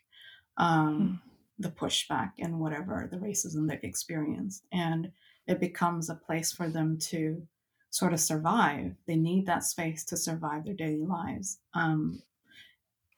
Um, 0.55 1.21
mm. 1.21 1.31
the 1.59 1.69
pushback 1.69 2.31
and 2.39 2.59
whatever 2.59 3.07
the 3.11 3.17
racism 3.17 3.67
they've 3.67 3.83
experienced. 3.83 4.65
And 4.71 5.11
it 5.45 5.59
becomes 5.59 6.09
a 6.09 6.15
place 6.15 6.53
for 6.53 6.69
them 6.69 6.97
to 7.09 7.45
sort 7.89 8.13
of 8.13 8.21
survive. 8.21 8.93
They 9.07 9.17
need 9.17 9.45
that 9.47 9.65
space 9.65 10.05
to 10.05 10.15
survive 10.15 10.63
their 10.63 10.73
daily 10.73 11.05
lives. 11.05 11.59
Um, 11.73 12.21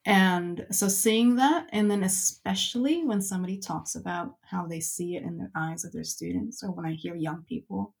and 0.04 0.66
so 0.72 0.88
seeing 0.88 1.36
that, 1.36 1.68
and 1.72 1.88
then 1.88 2.02
especially 2.02 3.04
when 3.04 3.22
somebody 3.22 3.58
talks 3.58 3.94
about 3.94 4.34
how 4.50 4.66
they 4.66 4.80
see 4.80 5.14
it 5.14 5.22
in 5.22 5.38
the 5.38 5.50
eyes 5.54 5.84
of 5.84 5.92
their 5.92 6.02
students, 6.02 6.64
or 6.64 6.72
when 6.72 6.86
I 6.86 6.94
hear 6.94 7.14
young 7.14 7.44
people, 7.48 7.94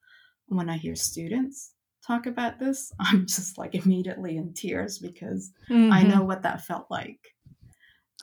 when 0.46 0.68
I 0.68 0.76
hear 0.76 0.96
students 0.96 1.74
talk 2.06 2.26
about 2.26 2.58
this, 2.58 2.92
I'm 3.00 3.26
just 3.26 3.58
like 3.58 3.74
immediately 3.74 4.36
in 4.36 4.52
tears 4.52 4.98
because 4.98 5.52
mm-hmm. 5.68 5.92
I 5.92 6.02
know 6.02 6.22
what 6.22 6.42
that 6.42 6.64
felt 6.64 6.86
like. 6.90 7.34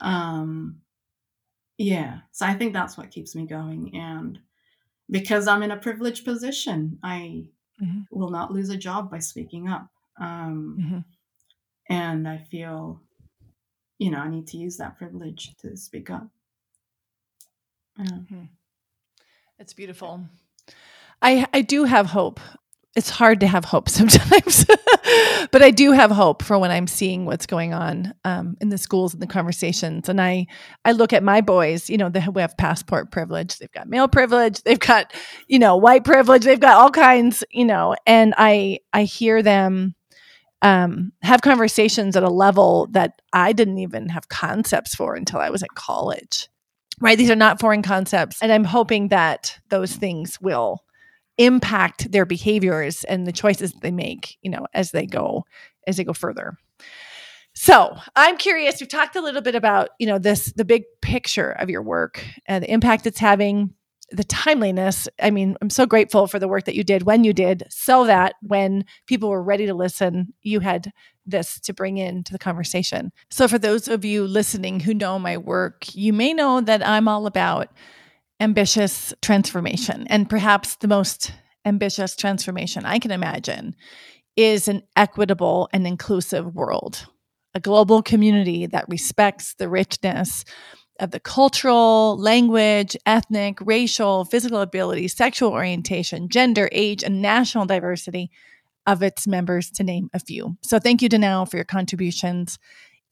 Um, 0.01 0.77
yeah, 1.77 2.19
so 2.31 2.45
I 2.45 2.53
think 2.53 2.73
that's 2.73 2.97
what 2.97 3.11
keeps 3.11 3.35
me 3.35 3.45
going. 3.45 3.95
And 3.95 4.39
because 5.09 5.47
I'm 5.47 5.63
in 5.63 5.71
a 5.71 5.77
privileged 5.77 6.25
position, 6.25 6.99
I 7.03 7.47
mm-hmm. 7.81 8.01
will 8.11 8.29
not 8.29 8.51
lose 8.51 8.69
a 8.69 8.77
job 8.77 9.09
by 9.09 9.19
speaking 9.19 9.69
up. 9.69 9.87
Um, 10.19 10.77
mm-hmm. 10.79 10.99
And 11.91 12.27
I 12.27 12.37
feel 12.37 13.01
you 13.99 14.09
know, 14.09 14.19
I 14.19 14.29
need 14.29 14.47
to 14.47 14.57
use 14.57 14.77
that 14.77 14.97
privilege 14.97 15.55
to 15.57 15.75
speak 15.77 16.09
up. 16.09 16.27
Mm-hmm. 17.99 18.43
It's 19.59 19.73
beautiful. 19.73 20.23
I 21.21 21.45
I 21.53 21.61
do 21.61 21.83
have 21.83 22.07
hope. 22.07 22.39
It's 22.95 23.09
hard 23.09 23.39
to 23.41 23.47
have 23.47 23.65
hope 23.65 23.87
sometimes, 23.89 24.65
but 25.51 25.61
I 25.61 25.71
do 25.71 25.91
have 25.91 26.11
hope 26.11 26.43
for 26.43 26.57
when 26.57 26.71
I'm 26.71 26.87
seeing 26.87 27.25
what's 27.25 27.45
going 27.45 27.73
on 27.73 28.13
um, 28.25 28.57
in 28.61 28.69
the 28.69 28.77
schools 28.77 29.13
and 29.13 29.21
the 29.21 29.27
conversations. 29.27 30.09
And 30.09 30.19
I 30.19 30.47
I 30.85 30.93
look 30.93 31.13
at 31.13 31.23
my 31.23 31.41
boys, 31.41 31.89
you 31.89 31.97
know, 31.97 32.09
they 32.09 32.19
have 32.19 32.57
passport 32.57 33.11
privilege, 33.11 33.57
they've 33.57 33.71
got 33.71 33.87
male 33.87 34.07
privilege, 34.07 34.63
they've 34.63 34.79
got 34.79 35.13
you 35.47 35.59
know 35.59 35.77
white 35.77 36.03
privilege, 36.03 36.43
they've 36.43 36.59
got 36.59 36.77
all 36.77 36.91
kinds, 36.91 37.43
you 37.51 37.65
know, 37.65 37.95
and 38.05 38.33
I 38.37 38.79
I 38.91 39.03
hear 39.03 39.43
them 39.43 39.95
um, 40.61 41.13
have 41.21 41.41
conversations 41.41 42.15
at 42.15 42.23
a 42.23 42.29
level 42.29 42.87
that 42.91 43.21
I 43.31 43.53
didn't 43.53 43.77
even 43.77 44.09
have 44.09 44.29
concepts 44.29 44.95
for 44.95 45.15
until 45.15 45.39
I 45.39 45.49
was 45.49 45.63
at 45.63 45.75
college. 45.75 46.49
Right? 47.01 47.17
These 47.17 47.29
are 47.29 47.35
not 47.35 47.61
foreign 47.61 47.81
concepts. 47.81 48.41
And 48.41 48.51
I'm 48.51 48.65
hoping 48.65 49.07
that 49.07 49.57
those 49.69 49.95
things 49.95 50.37
will 50.41 50.83
impact 51.39 52.11
their 52.11 52.25
behaviors 52.25 53.03
and 53.05 53.25
the 53.25 53.31
choices 53.31 53.73
they 53.81 53.91
make, 53.91 54.37
you 54.41 54.51
know, 54.51 54.67
as 54.73 54.91
they 54.91 55.07
go 55.07 55.45
as 55.87 55.97
they 55.97 56.03
go 56.03 56.13
further. 56.13 56.57
So 57.55 57.97
I'm 58.15 58.37
curious. 58.37 58.79
We've 58.79 58.89
talked 58.89 59.15
a 59.15 59.21
little 59.21 59.41
bit 59.41 59.55
about, 59.55 59.89
you 59.97 60.05
know, 60.05 60.19
this 60.19 60.53
the 60.53 60.65
big 60.65 60.83
picture 61.01 61.51
of 61.51 61.69
your 61.69 61.81
work 61.81 62.23
and 62.45 62.63
the 62.63 62.71
impact 62.71 63.07
it's 63.07 63.19
having 63.19 63.73
the 64.11 64.23
timeliness. 64.23 65.07
I 65.21 65.29
mean, 65.31 65.55
I'm 65.61 65.69
so 65.69 65.85
grateful 65.85 66.27
for 66.27 66.39
the 66.39 66.47
work 66.47 66.65
that 66.65 66.75
you 66.75 66.83
did 66.83 67.03
when 67.03 67.23
you 67.23 67.33
did, 67.33 67.63
so 67.69 68.05
that 68.05 68.35
when 68.41 68.85
people 69.07 69.29
were 69.29 69.43
ready 69.43 69.65
to 69.65 69.73
listen, 69.73 70.33
you 70.41 70.59
had 70.59 70.91
this 71.25 71.59
to 71.61 71.73
bring 71.73 71.97
into 71.97 72.31
the 72.31 72.39
conversation. 72.39 73.11
So, 73.29 73.47
for 73.47 73.59
those 73.59 73.87
of 73.87 74.03
you 74.03 74.25
listening 74.25 74.79
who 74.79 74.93
know 74.93 75.19
my 75.19 75.37
work, 75.37 75.93
you 75.93 76.11
may 76.11 76.33
know 76.33 76.59
that 76.61 76.85
I'm 76.85 77.07
all 77.07 77.27
about 77.27 77.69
ambitious 78.39 79.13
transformation. 79.21 80.05
And 80.09 80.29
perhaps 80.29 80.75
the 80.75 80.87
most 80.87 81.31
ambitious 81.65 82.15
transformation 82.15 82.85
I 82.85 82.99
can 82.99 83.11
imagine 83.11 83.75
is 84.35 84.67
an 84.67 84.83
equitable 84.95 85.69
and 85.73 85.85
inclusive 85.85 86.55
world, 86.55 87.07
a 87.53 87.59
global 87.59 88.01
community 88.01 88.65
that 88.67 88.87
respects 88.87 89.55
the 89.55 89.67
richness 89.67 90.45
of 90.99 91.11
the 91.11 91.19
cultural, 91.19 92.17
language, 92.17 92.95
ethnic, 93.05 93.57
racial, 93.61 94.25
physical 94.25 94.61
ability, 94.61 95.07
sexual 95.07 95.51
orientation, 95.51 96.29
gender, 96.29 96.69
age, 96.71 97.03
and 97.03 97.21
national 97.21 97.65
diversity 97.65 98.29
of 98.85 99.03
its 99.03 99.27
members, 99.27 99.69
to 99.69 99.83
name 99.83 100.09
a 100.13 100.19
few. 100.19 100.57
So, 100.63 100.79
thank 100.79 101.01
you, 101.01 101.09
Danau, 101.09 101.49
for 101.49 101.57
your 101.57 101.65
contributions 101.65 102.57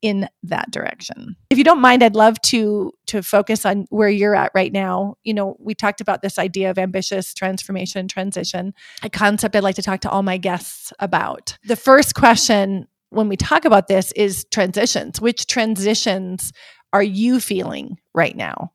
in 0.02 0.28
that 0.44 0.70
direction. 0.72 1.36
If 1.50 1.58
you 1.58 1.64
don't 1.64 1.82
mind, 1.82 2.04
I'd 2.04 2.16
love 2.16 2.40
to 2.44 2.94
to 3.08 3.24
focus 3.24 3.66
on 3.66 3.86
where 3.90 4.10
you're 4.10 4.36
at 4.36 4.52
right 4.54 4.72
now. 4.72 5.16
You 5.24 5.34
know, 5.34 5.58
we 5.60 5.74
talked 5.74 6.02
about 6.02 6.22
this 6.22 6.38
idea 6.38 6.70
of 6.70 6.78
ambitious 6.78 7.34
transformation 7.34 8.08
transition, 8.08 8.74
a 9.04 9.10
concept 9.10 9.56
I'd 9.56 9.64
like 9.64 9.76
to 9.76 9.82
talk 9.82 10.02
to 10.02 10.10
all 10.10 10.24
my 10.24 10.38
guests 10.38 10.94
about. 11.00 11.58
The 11.66 11.76
first 11.76 12.16
question 12.16 12.88
when 13.10 13.30
we 13.30 13.38
talk 13.38 13.66
about 13.66 13.88
this 13.88 14.12
is 14.14 14.46
transitions. 14.52 15.22
Which 15.22 15.48
transitions 15.48 16.52
are 16.94 17.04
you 17.04 17.40
feeling 17.40 17.98
right 18.14 18.36
now? 18.36 18.72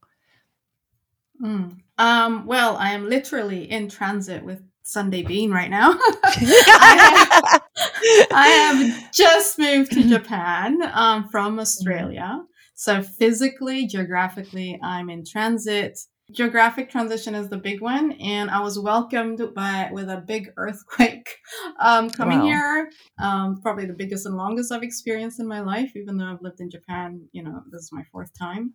Mm. 1.42 1.78
Um, 1.98 2.46
well, 2.46 2.76
I 2.76 2.92
am 2.92 3.08
literally 3.08 3.70
in 3.70 3.88
transit 3.88 4.42
with 4.44 4.62
Sundae 4.83 5.23
Bean 5.23 5.51
right 5.51 5.71
now. 5.71 5.92
I, 6.25 7.31
have, 7.40 8.29
I, 8.33 8.49
have, 8.49 9.12
just 9.12 9.59
moved 9.59 9.92
to 9.92 10.09
Japan 10.09 10.83
um, 10.92 11.29
from 11.29 11.59
Australia. 11.59 12.42
So, 12.75 13.03
physically, 13.03 13.87
geographically, 13.87 14.79
I'm 14.83 15.09
in 15.09 15.25
transit. 15.25 15.99
Geographic 16.33 16.90
transition 16.90 17.35
is 17.35 17.49
the 17.49 17.59
big 17.59 17.81
one, 17.81 18.12
and 18.12 18.51
I 18.51 18.61
was 18.61 18.79
welcomed 18.79 19.40
by 19.55 19.90
with 19.92 20.09
a 20.09 20.25
big 20.27 20.51
earthquake 20.57 21.37
um, 21.79 22.09
coming 22.11 22.40
wow. 22.40 22.45
here. 22.45 22.90
Um, 23.21 23.61
probably 23.61 23.87
the 23.87 23.92
biggest 23.92 24.27
and 24.27 24.37
longest 24.37 24.73
I've 24.73 24.83
experienced 24.83 25.40
in 25.40 25.47
my 25.47 25.61
life, 25.61 25.92
even 25.95 26.16
though 26.16 26.27
I've 26.27 26.42
lived 26.42 26.61
in 26.61 26.71
Japan. 26.71 27.29
You 27.33 27.45
know, 27.45 27.62
this 27.71 27.83
is 27.83 27.92
my 27.92 28.03
fourth 28.11 28.31
time. 28.38 28.75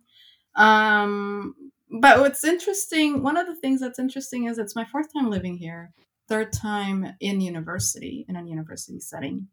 Um, 0.54 1.54
but 1.90 2.20
what's 2.20 2.44
interesting, 2.44 3.22
one 3.22 3.36
of 3.36 3.46
the 3.46 3.54
things 3.54 3.80
that's 3.80 3.98
interesting 3.98 4.44
is 4.44 4.58
it's 4.58 4.76
my 4.76 4.84
fourth 4.84 5.12
time 5.12 5.30
living 5.30 5.56
here, 5.56 5.92
third 6.28 6.52
time 6.52 7.14
in 7.20 7.40
university, 7.40 8.26
in 8.28 8.36
a 8.36 8.44
university 8.44 9.00
setting. 9.00 9.48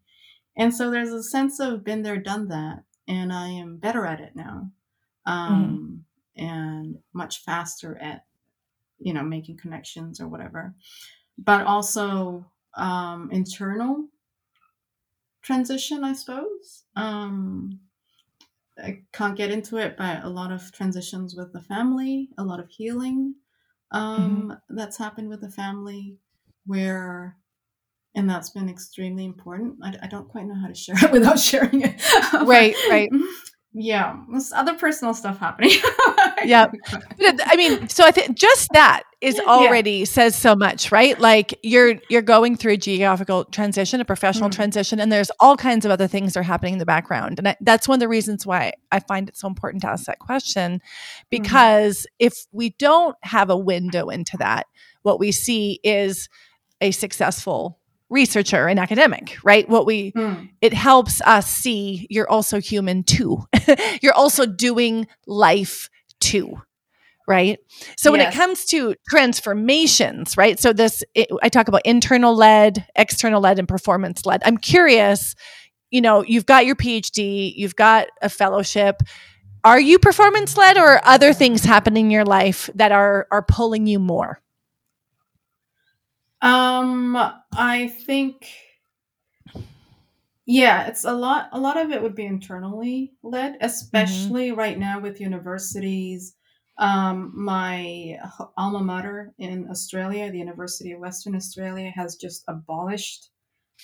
And 0.57 0.73
so 0.73 0.89
there's 0.89 1.11
a 1.11 1.23
sense 1.23 1.59
of 1.59 1.83
been 1.83 2.03
there, 2.03 2.17
done 2.17 2.47
that, 2.49 2.83
and 3.07 3.31
I 3.31 3.49
am 3.49 3.77
better 3.77 4.05
at 4.05 4.19
it 4.19 4.35
now. 4.35 4.69
Um, 5.25 6.03
mm-hmm. 6.37 6.45
And 6.45 6.97
much 7.13 7.43
faster 7.43 7.97
at, 8.01 8.25
you 8.99 9.13
know, 9.13 9.23
making 9.23 9.57
connections 9.57 10.19
or 10.19 10.27
whatever. 10.27 10.75
But 11.37 11.65
also 11.65 12.45
um, 12.75 13.29
internal 13.31 14.07
transition, 15.41 16.03
I 16.03 16.13
suppose. 16.13 16.83
Um, 16.95 17.79
I 18.81 19.03
can't 19.13 19.37
get 19.37 19.51
into 19.51 19.77
it, 19.77 19.95
but 19.97 20.23
a 20.23 20.29
lot 20.29 20.51
of 20.51 20.71
transitions 20.71 21.35
with 21.35 21.53
the 21.53 21.61
family, 21.61 22.29
a 22.37 22.43
lot 22.43 22.59
of 22.59 22.69
healing 22.69 23.35
um, 23.91 24.51
mm-hmm. 24.51 24.75
that's 24.75 24.97
happened 24.97 25.29
with 25.29 25.41
the 25.41 25.49
family, 25.49 26.17
where, 26.65 27.37
and 28.15 28.29
that's 28.29 28.49
been 28.49 28.69
extremely 28.69 29.25
important. 29.25 29.77
I, 29.83 29.95
I 30.03 30.07
don't 30.07 30.27
quite 30.27 30.45
know 30.45 30.59
how 30.59 30.67
to 30.67 30.75
share 30.75 30.95
it 31.01 31.11
without 31.11 31.39
sharing 31.39 31.81
it. 31.81 32.01
right, 32.33 32.75
right. 32.89 33.09
Yeah, 33.77 34.21
there's 34.31 34.53
other 34.53 34.75
personal 34.75 35.13
stuff 35.13 35.37
happening. 35.37 35.71
yeah. 36.49 36.67
But 37.17 37.39
I 37.45 37.55
mean, 37.55 37.89
so 37.89 38.05
I 38.05 38.11
think 38.11 38.37
just 38.37 38.69
that 38.73 39.03
is 39.21 39.39
already 39.39 39.99
yeah. 39.99 40.05
says 40.05 40.35
so 40.35 40.55
much, 40.55 40.91
right? 40.91 41.19
Like 41.19 41.57
you're 41.63 41.95
you're 42.09 42.21
going 42.21 42.55
through 42.55 42.73
a 42.73 42.77
geographical 42.77 43.45
transition, 43.45 44.01
a 44.01 44.05
professional 44.05 44.49
mm-hmm. 44.49 44.55
transition, 44.55 44.99
and 44.99 45.11
there's 45.11 45.31
all 45.39 45.57
kinds 45.57 45.85
of 45.85 45.91
other 45.91 46.07
things 46.07 46.33
that 46.33 46.41
are 46.41 46.43
happening 46.43 46.73
in 46.73 46.79
the 46.79 46.85
background. 46.85 47.39
And 47.39 47.49
I, 47.49 47.55
that's 47.61 47.87
one 47.87 47.95
of 47.95 47.99
the 48.01 48.07
reasons 48.07 48.45
why 48.45 48.73
I 48.91 48.99
find 48.99 49.29
it 49.29 49.37
so 49.37 49.47
important 49.47 49.81
to 49.81 49.89
ask 49.89 50.05
that 50.05 50.19
question 50.19 50.81
because 51.29 51.99
mm-hmm. 51.99 52.27
if 52.27 52.45
we 52.51 52.71
don't 52.77 53.15
have 53.23 53.49
a 53.49 53.57
window 53.57 54.09
into 54.09 54.37
that, 54.37 54.67
what 55.03 55.19
we 55.19 55.31
see 55.31 55.79
is 55.83 56.29
a 56.81 56.91
successful 56.91 57.79
researcher 58.09 58.67
and 58.67 58.79
academic, 58.79 59.37
right? 59.43 59.67
What 59.67 59.85
we, 59.85 60.11
mm. 60.11 60.49
it 60.61 60.73
helps 60.73 61.21
us 61.21 61.49
see 61.49 62.07
you're 62.09 62.29
also 62.29 62.59
human 62.59 63.03
too. 63.03 63.43
you're 64.01 64.13
also 64.13 64.45
doing 64.45 65.07
life 65.25 65.89
too. 66.19 66.61
Right. 67.27 67.57
So 67.97 68.11
yes. 68.13 68.19
when 68.19 68.21
it 68.21 68.33
comes 68.35 68.65
to 68.65 68.93
transformations, 69.09 70.37
right? 70.37 70.59
So 70.59 70.73
this, 70.73 71.03
it, 71.15 71.27
I 71.41 71.49
talk 71.49 71.67
about 71.67 71.81
internal 71.83 72.35
led, 72.35 72.85
external 72.95 73.41
led, 73.41 73.57
and 73.57 73.67
performance 73.67 74.27
led. 74.27 74.43
I'm 74.45 74.57
curious, 74.57 75.33
you 75.89 76.01
know, 76.01 76.23
you've 76.23 76.45
got 76.45 76.67
your 76.67 76.75
PhD, 76.75 77.51
you've 77.55 77.75
got 77.75 78.09
a 78.21 78.29
fellowship. 78.29 79.01
Are 79.63 79.79
you 79.79 79.97
performance 79.97 80.55
led 80.55 80.77
or 80.77 81.01
other 81.03 81.33
things 81.33 81.65
happening 81.65 82.05
in 82.05 82.11
your 82.11 82.25
life 82.25 82.69
that 82.75 82.91
are 82.91 83.27
are 83.31 83.41
pulling 83.41 83.87
you 83.87 83.97
more? 83.97 84.39
Um, 86.41 87.15
I 87.51 87.87
think, 88.05 88.47
yeah, 90.45 90.87
it's 90.87 91.05
a 91.05 91.13
lot. 91.13 91.49
A 91.51 91.59
lot 91.59 91.77
of 91.77 91.91
it 91.91 92.01
would 92.01 92.15
be 92.15 92.25
internally 92.25 93.13
led, 93.23 93.53
mm-hmm. 93.53 93.65
especially 93.65 94.49
mm-hmm. 94.49 94.59
right 94.59 94.77
now 94.77 94.99
with 94.99 95.21
universities. 95.21 96.35
Um, 96.77 97.31
my 97.33 98.19
alma 98.57 98.81
mater 98.81 99.33
in 99.39 99.69
Australia, 99.69 100.29
the 100.29 100.39
University 100.39 100.91
of 100.91 100.99
Western 100.99 101.35
Australia, 101.35 101.91
has 101.95 102.15
just 102.15 102.43
abolished 102.47 103.29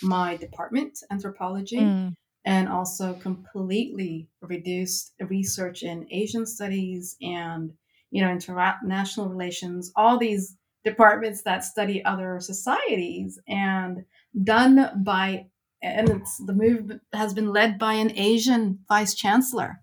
my 0.04 0.36
department, 0.36 1.00
anthropology, 1.10 1.80
mm. 1.80 2.14
and 2.46 2.68
also 2.68 3.14
completely 3.14 4.28
reduced 4.42 5.14
research 5.22 5.84
in 5.84 6.06
Asian 6.12 6.46
studies 6.46 7.16
and 7.22 7.72
you 8.12 8.22
know, 8.22 8.30
international 8.30 9.30
relations, 9.30 9.92
all 9.96 10.20
these 10.20 10.58
departments 10.84 11.44
that 11.44 11.64
study 11.64 12.04
other 12.04 12.40
societies 12.40 13.40
and 13.48 14.04
done 14.44 15.04
by 15.04 15.46
and 15.82 16.10
it's 16.10 16.38
the 16.38 16.54
move 16.54 17.00
has 17.14 17.34
been 17.34 17.52
led 17.52 17.80
by 17.80 17.94
an 17.94 18.18
Asian 18.18 18.80
vice 18.88 19.14
chancellor, 19.14 19.82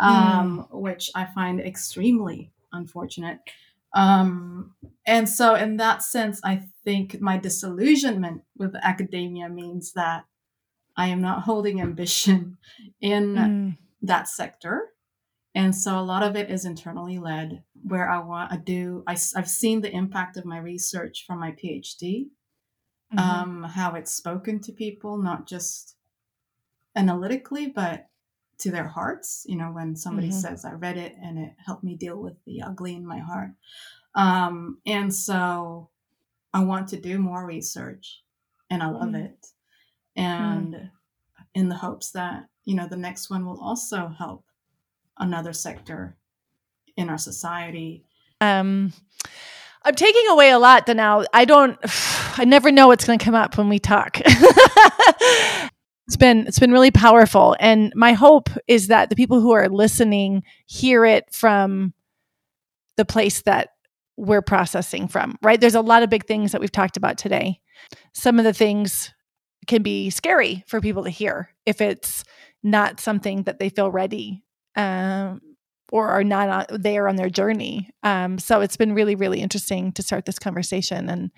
um, 0.00 0.66
mm. 0.70 0.80
which 0.80 1.10
I 1.14 1.26
find 1.26 1.60
extremely 1.60 2.52
unfortunate. 2.72 3.38
Um, 3.94 4.74
and 5.06 5.28
so, 5.28 5.54
in 5.54 5.76
that 5.76 6.02
sense, 6.02 6.40
I 6.44 6.62
think 6.84 7.20
my 7.20 7.38
disillusionment 7.38 8.42
with 8.56 8.74
academia 8.82 9.48
means 9.48 9.92
that 9.92 10.24
I 10.96 11.08
am 11.08 11.20
not 11.20 11.42
holding 11.42 11.80
ambition 11.80 12.58
in 13.00 13.34
mm. 13.34 13.76
that 14.02 14.28
sector. 14.28 14.88
And 15.54 15.74
so, 15.74 15.98
a 15.98 16.02
lot 16.02 16.24
of 16.24 16.34
it 16.34 16.50
is 16.50 16.64
internally 16.64 17.18
led, 17.18 17.62
where 17.84 18.10
I 18.10 18.18
want 18.18 18.50
to 18.50 18.58
do, 18.58 19.04
I, 19.06 19.16
I've 19.36 19.48
seen 19.48 19.80
the 19.80 19.94
impact 19.94 20.36
of 20.36 20.44
my 20.44 20.58
research 20.58 21.24
from 21.26 21.38
my 21.38 21.52
PhD, 21.52 22.26
mm-hmm. 23.16 23.18
um, 23.18 23.62
how 23.64 23.94
it's 23.94 24.12
spoken 24.12 24.60
to 24.60 24.72
people, 24.72 25.16
not 25.16 25.46
just 25.46 25.96
analytically, 26.96 27.68
but 27.68 28.08
to 28.58 28.70
their 28.70 28.86
hearts. 28.86 29.44
You 29.48 29.56
know, 29.56 29.70
when 29.72 29.96
somebody 29.96 30.28
mm-hmm. 30.28 30.38
says, 30.38 30.64
I 30.64 30.72
read 30.72 30.96
it 30.96 31.14
and 31.22 31.38
it 31.38 31.52
helped 31.64 31.84
me 31.84 31.96
deal 31.96 32.20
with 32.20 32.34
the 32.46 32.62
ugly 32.62 32.94
in 32.94 33.06
my 33.06 33.18
heart. 33.18 33.50
Um, 34.14 34.78
and 34.86 35.12
so 35.12 35.90
I 36.52 36.62
want 36.62 36.88
to 36.88 37.00
do 37.00 37.18
more 37.18 37.44
research 37.44 38.22
and 38.70 38.82
I 38.82 38.90
love 38.90 39.10
mm. 39.10 39.24
it. 39.24 39.46
And 40.16 40.74
mm. 40.74 40.90
in 41.54 41.68
the 41.68 41.74
hopes 41.74 42.12
that, 42.12 42.48
you 42.64 42.76
know, 42.76 42.86
the 42.86 42.96
next 42.96 43.28
one 43.28 43.44
will 43.44 43.60
also 43.60 44.08
help 44.16 44.44
another 45.18 45.52
sector 45.52 46.16
in 46.96 47.10
our 47.10 47.18
society. 47.18 48.04
Um, 48.40 48.92
I'm 49.84 49.94
taking 49.94 50.26
away 50.30 50.50
a 50.50 50.58
lot 50.58 50.86
that 50.86 50.96
now 50.96 51.24
I 51.32 51.44
don't, 51.44 51.78
I 52.38 52.44
never 52.44 52.72
know 52.72 52.88
what's 52.88 53.04
going 53.04 53.18
to 53.18 53.24
come 53.24 53.34
up 53.34 53.58
when 53.58 53.68
we 53.68 53.78
talk. 53.78 54.20
it's 54.24 56.16
been 56.18 56.46
it's 56.46 56.58
been 56.58 56.72
really 56.72 56.90
powerful. 56.90 57.56
And 57.60 57.92
my 57.94 58.12
hope 58.12 58.50
is 58.66 58.88
that 58.88 59.10
the 59.10 59.16
people 59.16 59.40
who 59.40 59.52
are 59.52 59.68
listening 59.68 60.42
hear 60.66 61.04
it 61.04 61.32
from 61.32 61.94
the 62.96 63.04
place 63.04 63.42
that 63.42 63.70
we're 64.16 64.42
processing 64.42 65.08
from 65.08 65.36
right? 65.42 65.60
There's 65.60 65.74
a 65.74 65.80
lot 65.80 66.02
of 66.02 66.10
big 66.10 66.26
things 66.26 66.52
that 66.52 66.60
we've 66.60 66.70
talked 66.70 66.96
about 66.96 67.18
today. 67.18 67.60
Some 68.12 68.38
of 68.38 68.44
the 68.44 68.52
things 68.52 69.12
can 69.66 69.82
be 69.82 70.10
scary 70.10 70.62
for 70.66 70.80
people 70.80 71.04
to 71.04 71.10
hear 71.10 71.50
if 71.66 71.80
it's 71.80 72.24
not 72.62 73.00
something 73.00 73.42
that 73.44 73.58
they 73.58 73.68
feel 73.68 73.90
ready 73.90 74.44
um, 74.76 75.40
or 75.94 76.08
are 76.08 76.24
not 76.24 76.66
there 76.70 77.06
on 77.06 77.14
their 77.14 77.30
journey 77.30 77.88
um, 78.02 78.38
so 78.38 78.60
it's 78.60 78.76
been 78.76 78.92
really 78.92 79.14
really 79.14 79.40
interesting 79.40 79.92
to 79.92 80.02
start 80.02 80.26
this 80.26 80.38
conversation 80.38 81.08
and 81.08 81.30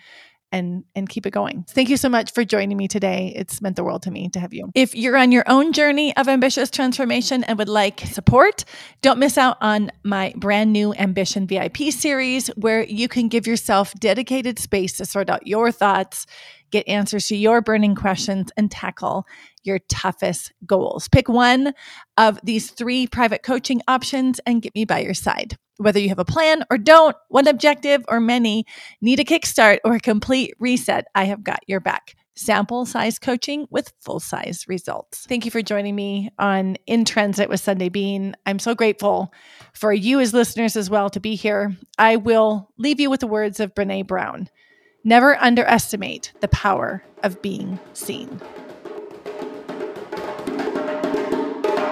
and 0.52 0.84
and 0.94 1.09
keep 1.09 1.26
it 1.26 1.30
going. 1.30 1.64
Thank 1.68 1.88
you 1.88 1.96
so 1.96 2.09
much 2.09 2.32
for 2.32 2.44
joining 2.44 2.76
me 2.76 2.88
today. 2.88 3.32
It's 3.34 3.61
meant 3.61 3.76
the 3.76 3.84
world 3.84 4.02
to 4.02 4.11
me 4.11 4.28
to 4.30 4.40
have 4.40 4.54
you. 4.54 4.70
If 4.74 4.94
you're 4.94 5.16
on 5.16 5.32
your 5.32 5.44
own 5.46 5.72
journey 5.72 6.16
of 6.16 6.28
ambitious 6.28 6.70
transformation 6.70 7.44
and 7.44 7.59
would 7.59 7.68
like 7.68 8.00
support, 8.00 8.64
don't 9.02 9.18
miss 9.18 9.36
out 9.36 9.57
on 9.61 9.90
my 10.02 10.32
brand 10.36 10.72
new 10.72 10.94
Ambition 10.94 11.46
VIP 11.46 11.76
series 11.90 12.48
where 12.48 12.84
you 12.84 13.09
can 13.09 13.28
give 13.28 13.46
yourself 13.46 13.92
dedicated 13.94 14.59
space 14.59 14.96
to 14.98 15.04
sort 15.04 15.28
out 15.28 15.46
your 15.46 15.72
thoughts, 15.72 16.26
get 16.71 16.89
answers 16.89 17.27
to 17.29 17.37
your 17.37 17.61
burning 17.61 17.95
questions 17.95 18.51
and 18.57 18.71
tackle 18.71 19.27
your 19.62 19.79
toughest 19.89 20.53
goals. 20.64 21.09
Pick 21.09 21.29
one 21.29 21.75
of 22.17 22.41
these 22.43 22.71
three 22.71 23.07
private 23.07 23.43
coaching 23.43 23.83
options 23.89 24.41
and 24.47 24.62
get 24.62 24.75
me 24.75 24.85
by 24.85 25.01
your 25.01 25.14
side. 25.14 25.57
Whether 25.79 26.01
you 26.01 26.09
have 26.09 26.19
a 26.19 26.25
plan 26.25 26.64
or 26.71 26.79
don't, 26.79 27.17
one 27.29 27.47
objective 27.47 28.03
or 28.09 28.21
many, 28.21 28.64
need 29.01 29.21
a 29.21 29.25
kickstart 29.25 29.79
or 29.85 29.95
a 29.95 30.01
complete 30.01 30.55
reset, 30.59 31.07
I 31.14 31.25
have 31.25 31.45
got 31.45 31.61
your 31.67 31.81
back. 31.81 32.14
Sample 32.39 32.85
size 32.85 33.19
coaching 33.19 33.67
with 33.71 33.93
full 34.01 34.21
size 34.21 34.67
results. 34.69 35.25
Thank 35.27 35.47
you 35.47 35.51
for 35.51 35.62
joining 35.62 35.97
me 35.97 36.31
on 36.39 36.77
In 36.87 37.07
Transit 37.07 37.49
with 37.49 37.61
Sundae 37.61 37.89
Bean. 37.89 38.37
I'm 38.45 38.59
so 38.59 38.75
grateful 38.75 39.33
for 39.73 39.93
you 39.93 40.21
as 40.21 40.35
listeners 40.35 40.77
as 40.77 40.91
well 40.91 41.09
to 41.11 41.21
be 41.21 41.35
here. 41.35 41.75
I 41.99 42.17
will 42.17 42.71
leave 42.77 43.01
you 43.01 43.09
with 43.09 43.21
the 43.21 43.27
words 43.27 43.59
of 43.59 43.75
Brene 43.75 44.07
Brown 44.07 44.51
Never 45.07 45.36
underestimate 45.40 46.32
the 46.40 46.48
power 46.48 47.04
of 47.22 47.40
being 47.40 47.78
seen. 47.92 48.40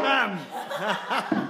Um. 0.04 1.40